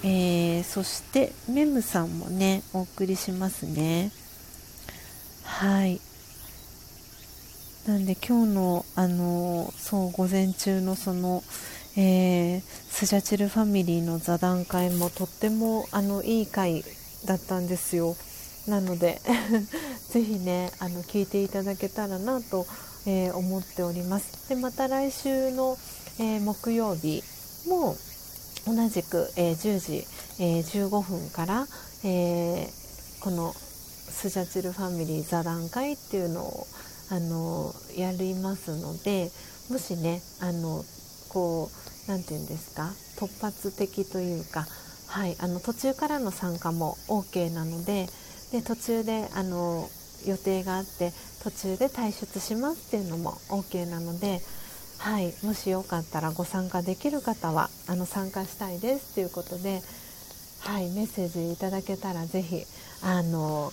[0.04, 4.12] えー、そしてメムさんもねお送りしますね
[5.44, 6.00] はい
[7.86, 11.42] なんで今日のあのそう午前中のその
[11.96, 16.84] えー、スジャチルファミリーの座談会もとってもあのいい回
[17.26, 18.16] だったんですよ。
[18.66, 19.20] なので
[20.10, 22.66] ぜひねあの聞いていただけたらなと、
[23.06, 24.48] えー、思っております。
[24.48, 25.76] でまた来週の、
[26.18, 27.22] えー、木曜日
[27.66, 27.96] も
[28.66, 30.06] 同じく、えー、10時、
[30.38, 31.66] えー、15分から、
[32.04, 32.70] え、
[33.20, 36.66] このスジャチルファミリー座談会っていうのを
[37.10, 39.30] あのやりますので
[39.68, 40.84] もしねあの
[41.32, 42.90] こう何て言うんですか？
[43.16, 44.66] 突発的というか、
[45.08, 48.06] はい、あの途中からの参加も OK なので
[48.52, 49.88] で途中であの
[50.26, 51.12] 予定があって
[51.42, 54.40] 途中で退出しますっていうのも OK なので、
[54.98, 59.80] はい、もしよかったらご参加できる方はあの参加したいですということで、
[60.60, 62.62] はい、メッセージいただけたらぜひ
[63.02, 63.72] あの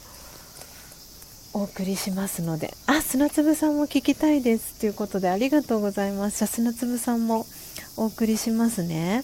[1.54, 6.39] お送りしますのであ砂粒さんも聞きたいですということでありがとうございます。
[6.39, 7.45] じゃ砂粒さんも
[7.97, 9.24] お送りしますね。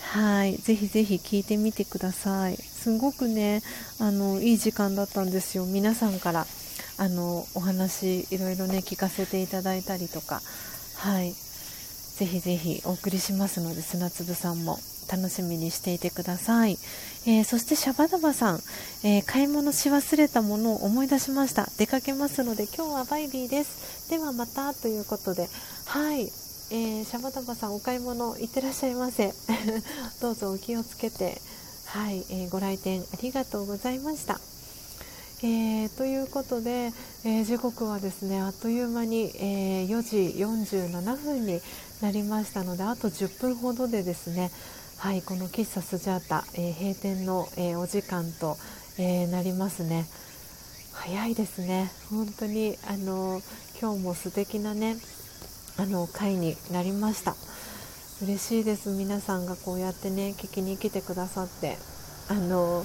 [0.00, 0.56] はい。
[0.56, 2.56] ぜひぜひ聞いてみてください。
[2.56, 3.62] すごくね
[4.00, 5.66] あのいい時間だったんですよ。
[5.66, 6.46] 皆さんから
[6.96, 10.40] あのお話いろいろね聞かせていただいたりとか。
[10.96, 11.32] はい。
[11.32, 16.76] ぜひぜひお送りしますので砂粒さんも楽しみにしていてください、
[17.26, 18.60] えー、そしてシャバダバさん、
[19.04, 21.68] えー、買い物し忘れたものを思い出しました。
[21.78, 24.10] 出かけますので今日はバイビーです。
[24.10, 25.48] ではまたということで
[25.86, 29.32] はい、えー、シャバダバさんお買い物行ってらっしゃいませ。
[30.20, 31.40] どうぞお気をつけて。
[31.88, 34.38] はい、えご来店ありがとうございました。
[35.42, 36.92] えー、ということで、
[37.24, 41.60] えー、時刻はですねあっという間に、えー、4時47分に
[42.02, 44.50] なりましたのであと10分ほどでですね
[44.98, 48.56] はいこの喫茶スジャータ、え閉店の、えお時間と、
[48.98, 50.06] えなりますね。
[50.92, 51.92] 早いですね。
[52.10, 53.40] 本当にあの
[53.80, 54.96] 今日も素敵なね
[55.76, 57.36] あの会になりました。
[58.24, 58.88] 嬉しいです。
[58.88, 61.78] 皆さんがこうやってね聞きに来てくださって
[62.26, 62.84] あの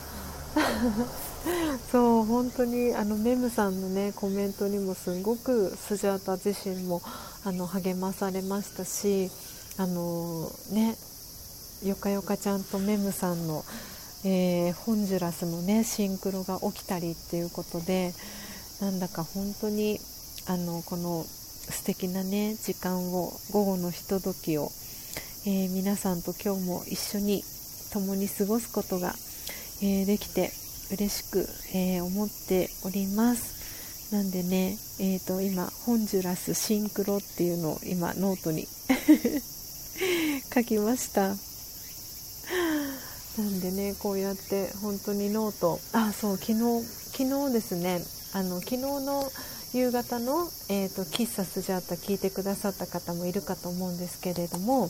[1.91, 7.01] そう本当にあのメムさんのねコメントにもすごくスジャータ自身も
[7.43, 9.31] あの励まされましたし
[9.77, 10.95] あのね
[11.83, 13.65] よかよかちゃんとメムさんの、
[14.23, 18.13] えー、ホンジュラスのねシンクロが起きたりっていうことで
[18.79, 19.99] なんだか本当に
[20.47, 24.71] あのこの素敵なね時間を午後のひとときを、
[25.45, 27.43] えー、皆さんと今日も一緒に
[27.91, 29.13] 共に過ごすことが、
[29.81, 30.51] えー、できて
[30.91, 34.13] 嬉しく、えー、思っております。
[34.13, 38.67] なんでね、えーと、今ホンジュラスシンクロっていうのを今ノートに
[40.53, 41.35] 書きました。
[43.37, 45.79] なんでねこうやって本当にノート。
[45.93, 48.01] あそう昨日昨日ですね。
[48.33, 49.31] あの昨日の
[49.73, 54.89] 夕方の、えーと、喫茶スジャータ聞いてくださった方もいるかと思うんですけれども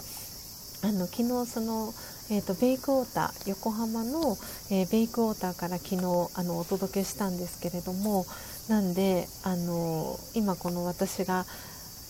[0.83, 1.93] あの昨日その
[2.31, 4.37] えーと、ベイクウォーター横浜の、
[4.71, 5.97] えー、ベイクウォーターから昨日
[6.35, 8.25] あのお届けしたんですけれども
[8.69, 11.45] なんであの今この私が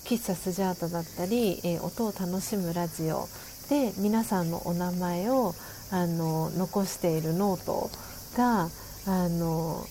[0.06, 3.28] 喫茶スジャータだったり、えー、音を楽しむラジオ
[3.70, 5.53] で皆さんのお名前を
[5.91, 7.89] あの残しているノート
[8.36, 8.70] が
[9.05, 9.86] あの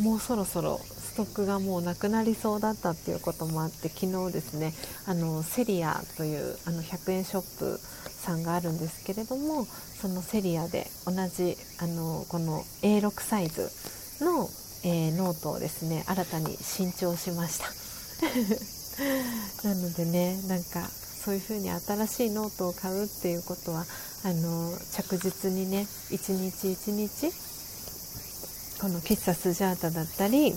[0.00, 4.74] もうそろそろストックがもうなくなりそうだったっていうこともあって昨日ですね
[5.06, 13.70] あのセリアというあの100円ショップさんがあるんですけれどもそのセリアで同じあのこの A6 サイズ
[14.22, 14.48] の、
[14.84, 17.66] えー、ノートをですね新たに新調しました。
[19.68, 20.88] なのでねなんか
[21.26, 23.84] そういうふうに新しいノートを買うっていうことは
[24.24, 27.32] あの着実にね一日一日
[28.80, 30.54] この喫茶スジャータだったり、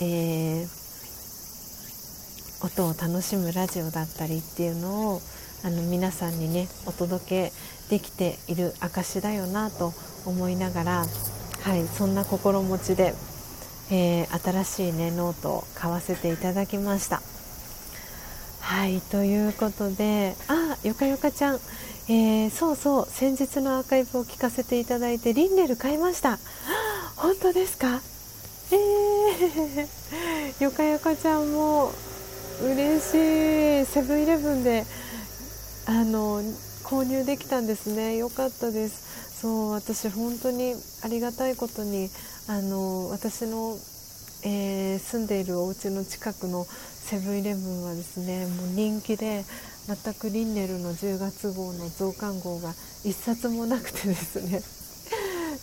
[0.00, 0.66] えー、
[2.66, 5.20] 音を楽しむラジオだったりっていうのを
[5.62, 7.52] あの皆さんにねお届け
[7.88, 9.92] できている証だよなと
[10.26, 11.04] 思いながら、
[11.60, 13.14] はい、そんな心持ちで、
[13.92, 17.22] えー、新しい、ね、ノートを買わせていただきました。
[18.72, 21.56] はいということであよかよかちゃん、
[22.08, 26.38] えー、そうそう先日のアーカイブを聞かせていただいてリンネル買いました。
[27.16, 28.00] 本当ですか？
[28.72, 31.92] えー、 よかよかちゃんも
[32.62, 33.86] 嬉しい。
[33.92, 34.86] セブンイレブンで
[35.84, 36.42] あの
[36.82, 38.16] 購入できたんですね。
[38.16, 39.40] よかったです。
[39.42, 42.08] そう私本当にありがたいことに
[42.48, 43.76] あの私の、
[44.44, 46.66] えー、住んでいるお家の近くの
[47.04, 49.44] セブンイレブンはですねもう人気で
[49.86, 52.70] 全くリンネルの10月号の増刊号が
[53.04, 54.62] 1冊もなくてですね。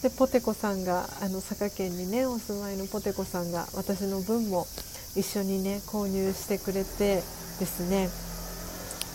[0.04, 4.68] でポテコさんがあの佐賀県にねお住まいのポテコさんが私の分も
[5.16, 8.10] 一緒にね購入してくれてですね。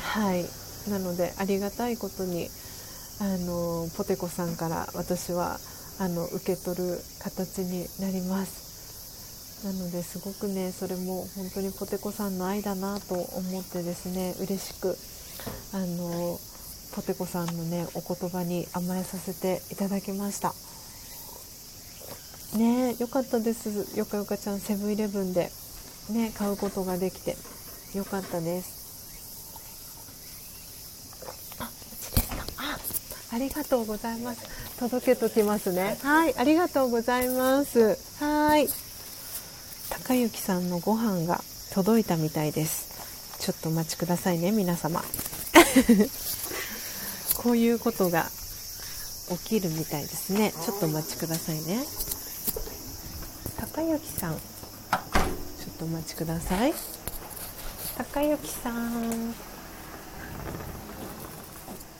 [0.00, 0.44] はい。
[0.90, 2.48] なのでありがたいことに
[3.20, 5.58] あのポテコさんから私は
[5.98, 8.63] あの受け取る形になります。
[9.64, 14.94] なのですごくねそれも本当にポテコさんの愛だなと思ってですね嬉しく
[15.72, 16.38] あの
[16.94, 20.52] ポテコさんのねお言葉に甘えさせていただきました。
[22.58, 23.98] ねよかったです。
[23.98, 25.50] よかよかちゃんセブンイレブンで
[26.10, 27.36] ね買うことができて
[27.96, 28.84] よかったです。
[32.58, 32.78] あ
[33.34, 34.78] ありがとうございます。
[34.78, 35.96] 届けときますね。
[36.02, 37.98] はいありがとうございます。
[38.22, 38.68] はい。
[40.02, 41.40] 高幸さんのご飯が
[41.72, 43.38] 届いたみたいです。
[43.40, 45.04] ちょっとお待ちくださいね皆様。
[47.38, 48.28] こういうことが
[49.28, 50.52] 起きるみたいですね。
[50.64, 51.84] ちょっとお待ちくださいね。
[53.56, 54.34] 高幸さん。
[54.34, 54.40] ちょ
[55.70, 56.74] っとお待ちください。
[57.96, 59.32] 高幸さん。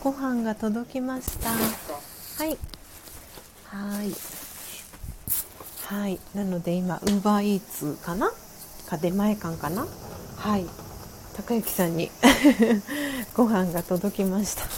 [0.03, 1.51] ご飯が届きました。
[1.51, 1.57] は
[2.45, 2.59] い。
[3.67, 4.44] はい
[5.87, 6.19] はい。
[6.35, 8.31] なので今ウーバーイーツかな？
[8.89, 9.87] か出前館かな？
[10.37, 10.65] はい。
[11.37, 12.11] 高幸さんに
[13.35, 14.65] ご飯が届きました。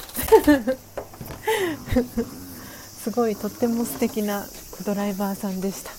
[3.04, 4.46] すごいとっても素敵な
[4.84, 5.90] ドライバーさんでした。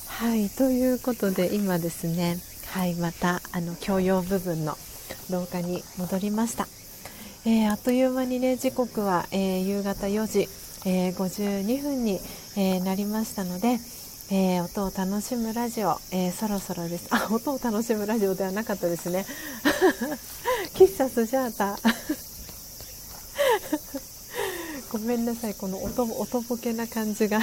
[0.06, 0.50] はい。
[0.50, 2.38] ということで今ですね
[2.68, 2.94] はい。
[2.94, 4.78] またあの共用部分の
[5.30, 6.68] 廊下に戻りました、
[7.44, 10.48] えー、あっという間にね時刻は、えー、夕方4時、
[10.86, 12.20] えー、52分に、
[12.56, 13.78] えなりましたので、
[14.30, 17.08] え音を楽しむラジオ、えそろそろです。
[17.10, 19.26] あ音を楽しむラジオではなかったですね。
[20.74, 21.78] 喫茶スジャータ。
[24.92, 25.54] ごめんなさい。
[25.54, 27.40] この音音ボケな感じが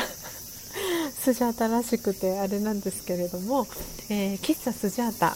[1.22, 3.68] スジャータらしくてあれなんですけれども、
[4.10, 5.36] え、喫茶スジャータ。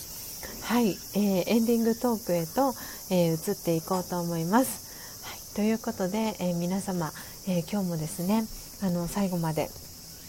[0.61, 2.73] はい、え、エンディングトークへと、
[3.09, 5.23] え、移っていこうと思います。
[5.23, 7.11] はい、ということで、え皆様、
[7.47, 8.43] え今日もですね
[8.81, 9.69] あの最後まで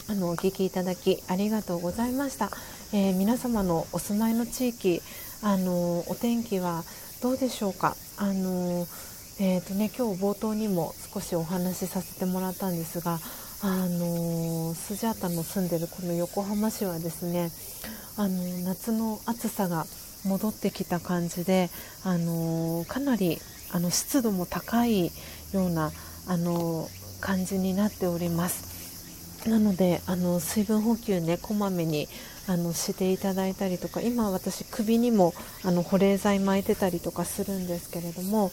[0.09, 2.51] あのお聞きいただきありがとうございました。
[2.93, 5.01] え皆様のお住まいの地域
[5.43, 6.85] あのお天気は
[7.23, 7.97] どうでしょうか？
[8.19, 8.87] あの
[9.39, 13.19] えーとね、今日冒頭にも少しお話しさせてもらったんですが
[13.63, 17.51] あのスジャータの住んでるこの横浜市はですね
[18.17, 19.85] あの夏の暑さが
[20.25, 21.71] 戻ってきた感じで、
[22.05, 23.39] あのかなり
[23.73, 25.07] あの湿度も高い
[25.53, 25.93] ような、
[26.27, 26.89] あの
[27.27, 29.49] 感じになっております。
[29.49, 32.09] なのであの水分補給ねこまめに
[32.47, 38.53] あのしていただいたりとか今私首にもあの保冷剤巻いてたりとかするんですけれども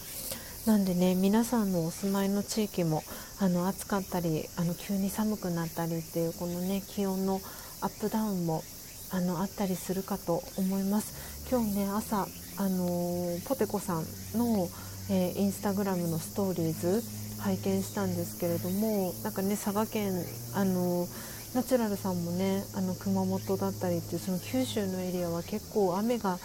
[0.66, 3.02] なんでね皆さんのお住まいの地域も
[3.40, 7.40] あの暑かったりあの急に寒くなったりっていうこのね気温の
[7.80, 8.62] アップダウンも
[9.10, 14.04] あのあったりするかと思います今日ね朝あのー、ポテコさん
[14.36, 14.68] の、
[15.10, 20.12] えー、インスタグラムのストーリーズ拝見したんですけれどもなんかね佐賀県
[20.54, 21.06] あの
[21.54, 26.38] ナチュラルさんもねあの熊本だったりっていうその九州のエリアは結構雨が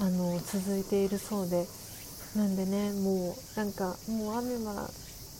[0.00, 1.66] あの続いているそうで
[2.36, 4.88] なんでねもうなんかもう雨は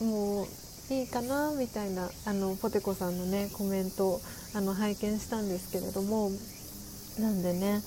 [0.00, 0.46] もう
[0.92, 4.20] いいかなみたいなあのポテコさんのねコメント
[4.54, 6.30] あの拝見したんですけれども
[7.20, 7.80] なんでね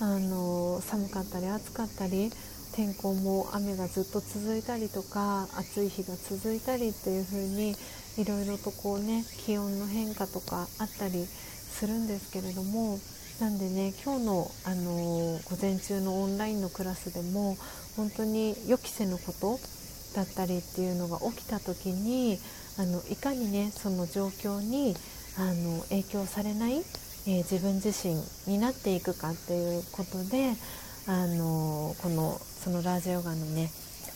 [0.00, 2.30] あの寒かったり暑かったり
[2.72, 7.74] 天候も雨がずっと続いたりとか暑い日が続いたりっていう風に
[8.18, 12.98] いろいろとこうね気温の変化とかあったりするんですけれども
[13.40, 17.56] なんでね今日の、あの午前中のオンラインのクラスでも
[17.96, 19.58] 本当に予期せぬこと
[20.14, 22.38] だったりっていうのが起きた時に
[22.78, 24.94] あのいかにねその状況に
[25.38, 28.14] あの影響されない、えー、自分自身
[28.46, 30.52] になっていくかっていうことで
[31.06, 33.70] あのこのそのラージヨガのね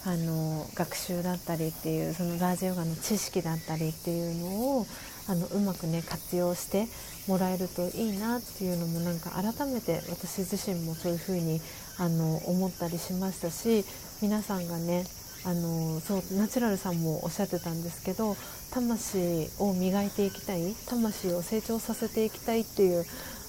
[0.06, 4.86] あの学習だったりっていうそのラージヨガの知識だったりっていうのを
[5.28, 6.86] あのうまくね活用して
[7.26, 11.60] もらえるといいなっていうのもなんか改めて私自身もそういうふうに
[11.98, 13.84] あの思ったりしましたし
[14.20, 15.04] 皆さんがね
[15.46, 18.36] あのそうナチュラルさんもおっしゃってたんですけど
[18.72, 23.04] 魂を磨いていきたい魂を成長させていきたいっていう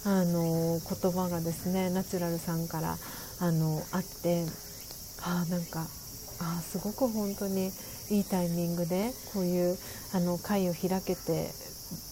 [0.05, 2.95] あの言葉がですねナチュラルさんから
[3.41, 4.45] あのあって
[5.25, 5.81] あなんか
[6.39, 7.71] あすごく本当に
[8.11, 9.77] いいタイミングでこういう
[10.13, 11.49] あの会を開けて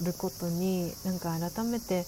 [0.03, 2.05] ることになんか改めて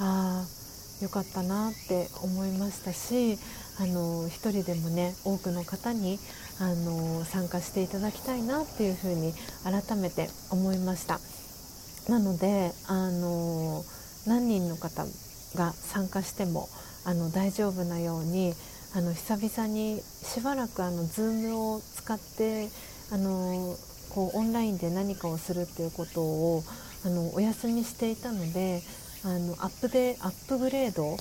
[0.00, 3.38] ああよかったなって思いましたし
[3.78, 6.18] あの一人でもね多くの方に
[6.58, 11.20] あの参加していただきたいなっていうふうに改めて思いました。
[12.10, 13.84] なのであの
[14.26, 15.04] 何人の方
[15.54, 16.68] が参加しても
[17.04, 18.54] あの大丈夫なように
[18.94, 22.68] あの久々にしばらくあの Zoom を使って
[23.10, 23.76] あの
[24.10, 26.62] こうオンラインで何かをするっていうことを
[27.04, 28.82] あのお休みしていたので
[29.24, 31.16] あのアップでアップグレード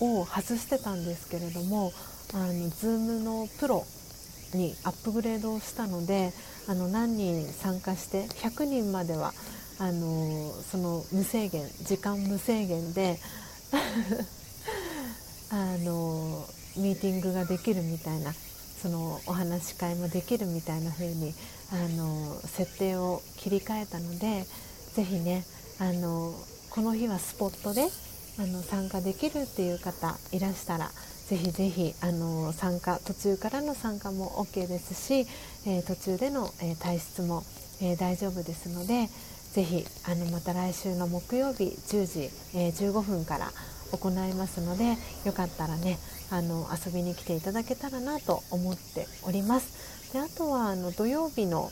[0.00, 1.92] を外してたんですけれども
[2.34, 3.84] あの Zoom のプロ
[4.54, 6.32] にアップグレードをしたので
[6.68, 9.32] あの何人参加して100人までは
[9.78, 13.18] あのその無制限時間無制限で
[15.50, 16.46] あの
[16.80, 21.34] ミーティングができるみたいなそのお話し会もできるみたいな風に
[21.72, 24.44] あに設定を切り替えたので
[24.94, 25.44] ぜひね
[25.78, 26.34] あの
[26.70, 27.86] この日はスポットで
[28.38, 30.90] あの参加できるっていう方いらしたら
[31.26, 35.26] ぜひぜひあの参加途中からの参加も OK ですし、
[35.66, 37.44] えー、途中での、えー、退出も、
[37.82, 39.08] えー、大丈夫ですので
[39.52, 43.50] ぜひあのまた来週の木曜日10時、え15分から
[43.92, 45.98] 行いますのでよかったらね
[46.30, 50.12] あの遊びに来ていただけたらなと思っております。
[50.12, 51.70] であとはあの土曜日の、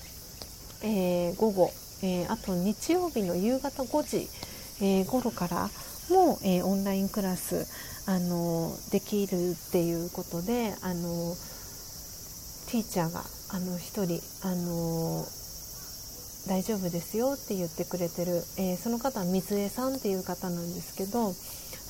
[0.83, 1.71] えー、午後、
[2.03, 4.29] えー、あと日曜日の夕方5時、
[4.81, 5.71] えー、頃から
[6.11, 7.67] も、えオンラインクラス
[8.07, 11.35] あのできるっていうことであの
[12.71, 15.27] ティーチャーがあの1人あの
[16.49, 21.35] 大丈夫ですよって言ってくれてる、えー、その方は水江さんっていう方なんですけど、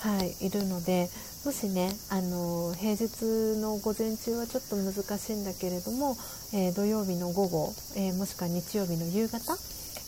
[0.01, 1.09] はい、いるので
[1.45, 6.17] もしねあの平日の午前中はちょっと難しいんだけれども、
[6.53, 9.57] えー、土曜日の午後、えー、もしくは日曜日の夕方、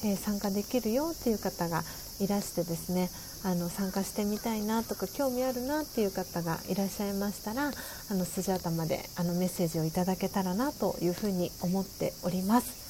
[0.05, 1.83] え参加できるよっていう方が
[2.21, 3.11] いらしてですね
[3.43, 7.69] あの参加してみたいなとか興味あるなっていう方がいらっしゃいましたら
[8.11, 12.81] あのスジャータまであのメッセージをいただけたらなというふうに思っております。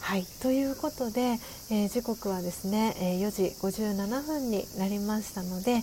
[0.00, 1.38] はいということで、
[1.70, 5.82] えー、時刻はですね、えー、4時57分になりましたので、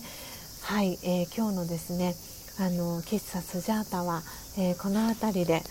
[0.64, 2.14] はいえー、今日のですね
[2.58, 4.22] あの喫茶スジャータは、
[4.56, 5.62] えこの辺りで、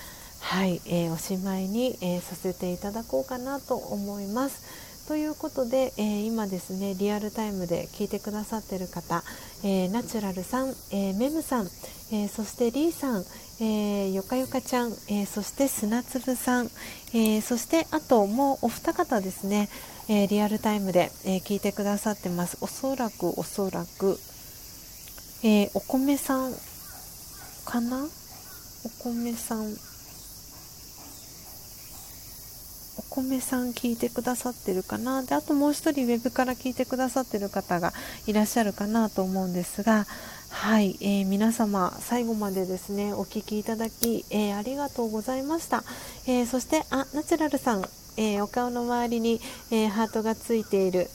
[0.41, 5.07] はいえおしまいに、えさせていただこうかなと思います。
[5.07, 9.23] ということで、えー、今ですねリアルタイムで聞いてくださってる方、
[9.63, 11.69] えー、ナチュラルさん、えー、メムさん、
[12.11, 13.25] えそしてリーさん、
[13.63, 16.69] えよかよかちゃん、えそして砂粒さん、
[17.13, 19.69] えそしてあともうお二方ですね、
[20.09, 24.19] えリアルタイムで、え聞いてくださってますおそらくおそらく、
[25.43, 26.53] えお米さん
[27.65, 28.05] かな？
[28.85, 29.73] お米さん。
[32.97, 35.23] お米さん聞いてくださってるかな？
[35.23, 37.91] であともう一人ウェブから聞いてくださってる方が
[38.25, 40.05] いらっしゃるかなと思うんですが
[40.49, 45.83] はい、えー、皆様最後までですねお聞きいただき、えー、ありがとうございました、
[46.27, 47.85] えー、そしてあナチュラルさん、
[48.17, 51.09] えお顔の周りに、えハートがついている。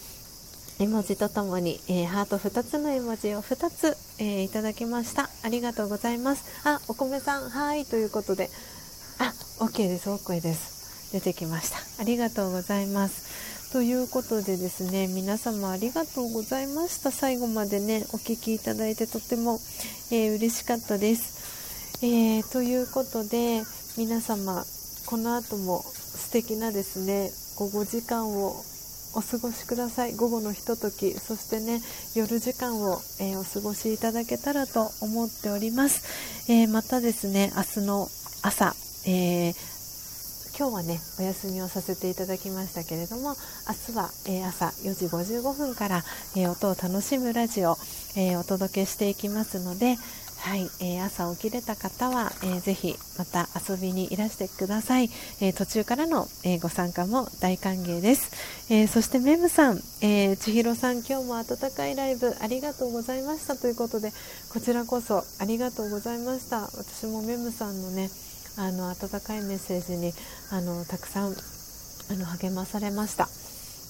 [0.79, 5.31] 絵文字とともに、えハート2つの絵文字を2つ、えいただきました。
[5.43, 6.45] ありがとうございます。
[6.65, 8.51] あお米さんはいということで。
[9.19, 10.11] あ OK です。
[10.11, 11.13] OK です。
[11.13, 11.79] 出てきました。
[11.99, 13.73] ありがとうございます。
[13.73, 17.11] ということでですね皆様ありがとうございました。
[17.11, 19.61] 最後までねお聴きいただいてとても、
[20.11, 23.63] えー、嬉しかったです、えー、ということで
[23.97, 24.65] 皆様
[25.07, 28.63] この後も素敵なですね午後時間を
[29.17, 30.15] お過ごしください。
[30.15, 31.81] 午後のひとときそしてね
[32.15, 38.09] 夜時間を、えー、お過ごしいただけたらと思っております、えー、またですね明日の
[38.43, 38.75] 朝、
[39.07, 39.77] えー
[40.59, 43.37] 今日はねお休みをさせていただきましたけれども
[43.69, 46.03] 明日は、えー、朝4時55分から、
[46.35, 47.77] えー、音を楽しむラジオ、
[48.17, 49.97] えー、お届けしていきますので
[50.47, 61.45] はい、えー、朝起きれた方は、えー、ぜひまた遊びにいらしてください、えー、途中からの、えー、ご参加も大歓迎です、えー、そしてメムさん、えー、千尋さん今日も温
[61.77, 63.57] かいライブありがとうございました。
[63.57, 64.13] ということで
[64.53, 66.61] こちらこそありがとうございました。
[66.61, 68.09] 私もメムさんのね
[68.57, 70.13] あの温かいメッセージに
[70.53, 73.29] あのたくさんあの励まされました。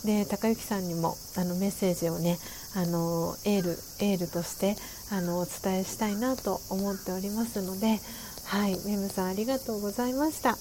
[0.06, 2.38] で高之さんにもあのメッセージをね
[2.76, 3.70] あのエール
[4.00, 4.76] エールとして
[5.10, 8.00] あのお伝えしたいなと思っておりますので
[8.44, 10.56] はいメムさんありがとうございました。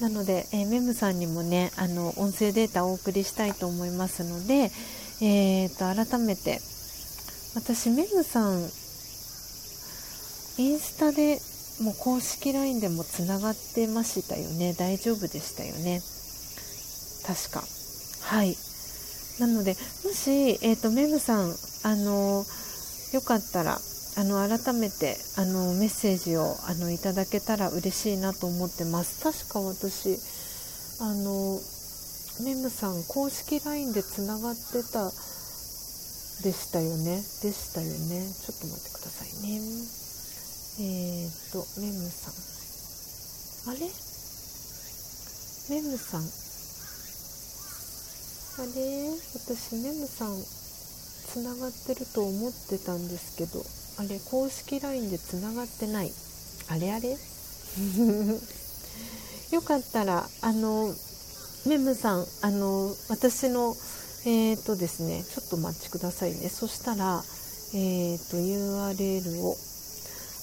[0.00, 4.72] なので、えー、メムさんにもねあの音声データをお送りしたいと思いますので、
[5.22, 6.58] えーと、と改めて
[7.54, 8.58] 私メムさん
[10.56, 11.38] インスタで
[11.80, 14.74] もう公式 LINE でもつながってましたよね。
[14.74, 16.00] 大丈夫でしたよね。
[17.26, 17.64] 確か。
[18.20, 18.56] はい。
[19.40, 22.44] なのでもし、えーと、メムさんあの
[23.12, 23.78] よかったら
[24.16, 29.22] あの改めてあのメッセージをあのいただけたら嬉しいなと思ってます。
[29.22, 30.18] 確か私
[31.00, 31.58] あの
[32.44, 35.10] メムさん公式 LINE でつながってた
[36.42, 37.16] でしたよね。
[37.42, 38.26] でしたよね。
[38.26, 39.60] ちょっと待ってくださいね。
[40.80, 42.34] えーと、メムさん。
[43.70, 43.80] あれ？
[45.70, 46.43] メムさん。
[48.56, 53.64] あれ私、メムさん、つながってると思ってたんですけど、
[53.98, 56.12] あれ、公式 LINE でつながってない。
[56.68, 57.18] あれあれ？
[59.50, 60.94] よかったらあの
[61.66, 63.76] メムさんあの私の
[64.24, 66.48] えっ、ー、とですねちょっとお待ちくださいね。
[66.48, 67.22] そしたら
[67.74, 69.56] えっ、ー、と URL を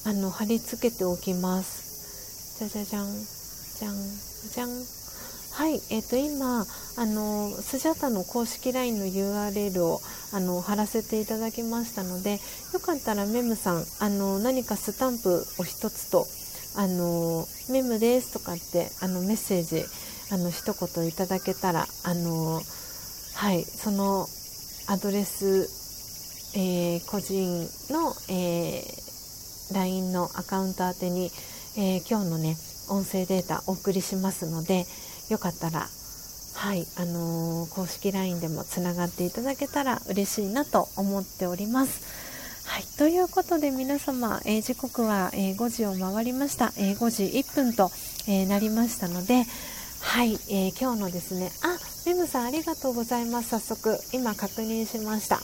[0.05, 2.59] あの貼り付けておきます。
[2.59, 3.07] じゃじゃじゃん
[3.79, 3.95] じゃん
[4.53, 5.00] じゃん
[5.53, 9.99] はいえ、ー、と今あのスジャタの公式 LINE の URL を
[10.31, 12.39] あの貼らせていただきましたので
[12.73, 16.25] よかったらメムさんあの何かスタンプを一つと
[16.77, 19.83] あのメムですとかってあのメッセージ
[20.33, 22.61] あの一言いただけたらあの
[23.35, 24.27] はいその
[24.87, 25.67] アドレス、
[26.57, 31.29] えー、個人の、えー、LINE のアカウント宛てに、
[31.77, 32.55] えー、今日のね
[32.89, 34.85] 音声データお送りしますので
[35.31, 35.87] よかったら
[36.53, 42.31] はいあのー、公式 LINE でもつながっていただけたら嬉しいなと思っております。
[42.67, 47.89] はい、ということで皆様、えー、時刻は、えー、5時を回りました、えー、5時1分と、
[48.27, 49.43] えなりましたので、
[50.01, 53.49] はい、え今日のですね、あ、メムさんありがとうございます。
[53.49, 55.39] 早速、今確認しました。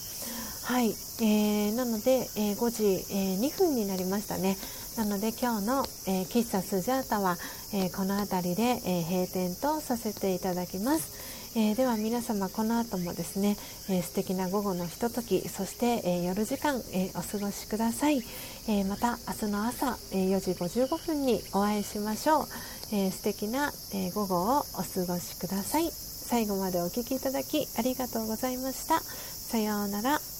[0.63, 4.57] はい、えなので、え5時、え2分になりましたね。
[4.97, 7.37] なので今日の、え喫茶スジャータは、
[7.71, 11.53] えこの辺りで、え閉店とさせていただきます。
[11.55, 13.57] え、では皆様この後もですね、
[13.89, 18.23] えー、素敵な午後のひとときそして、え、夜時間、えお過ごしください、
[18.67, 22.47] えまた明日の朝、え4時55分にお会いしましょう、
[22.91, 25.91] え素敵な、え午後をお過ごしください。
[25.91, 28.99] 最後までお聴きいただきありがとうございました。
[28.99, 30.36] さようなら。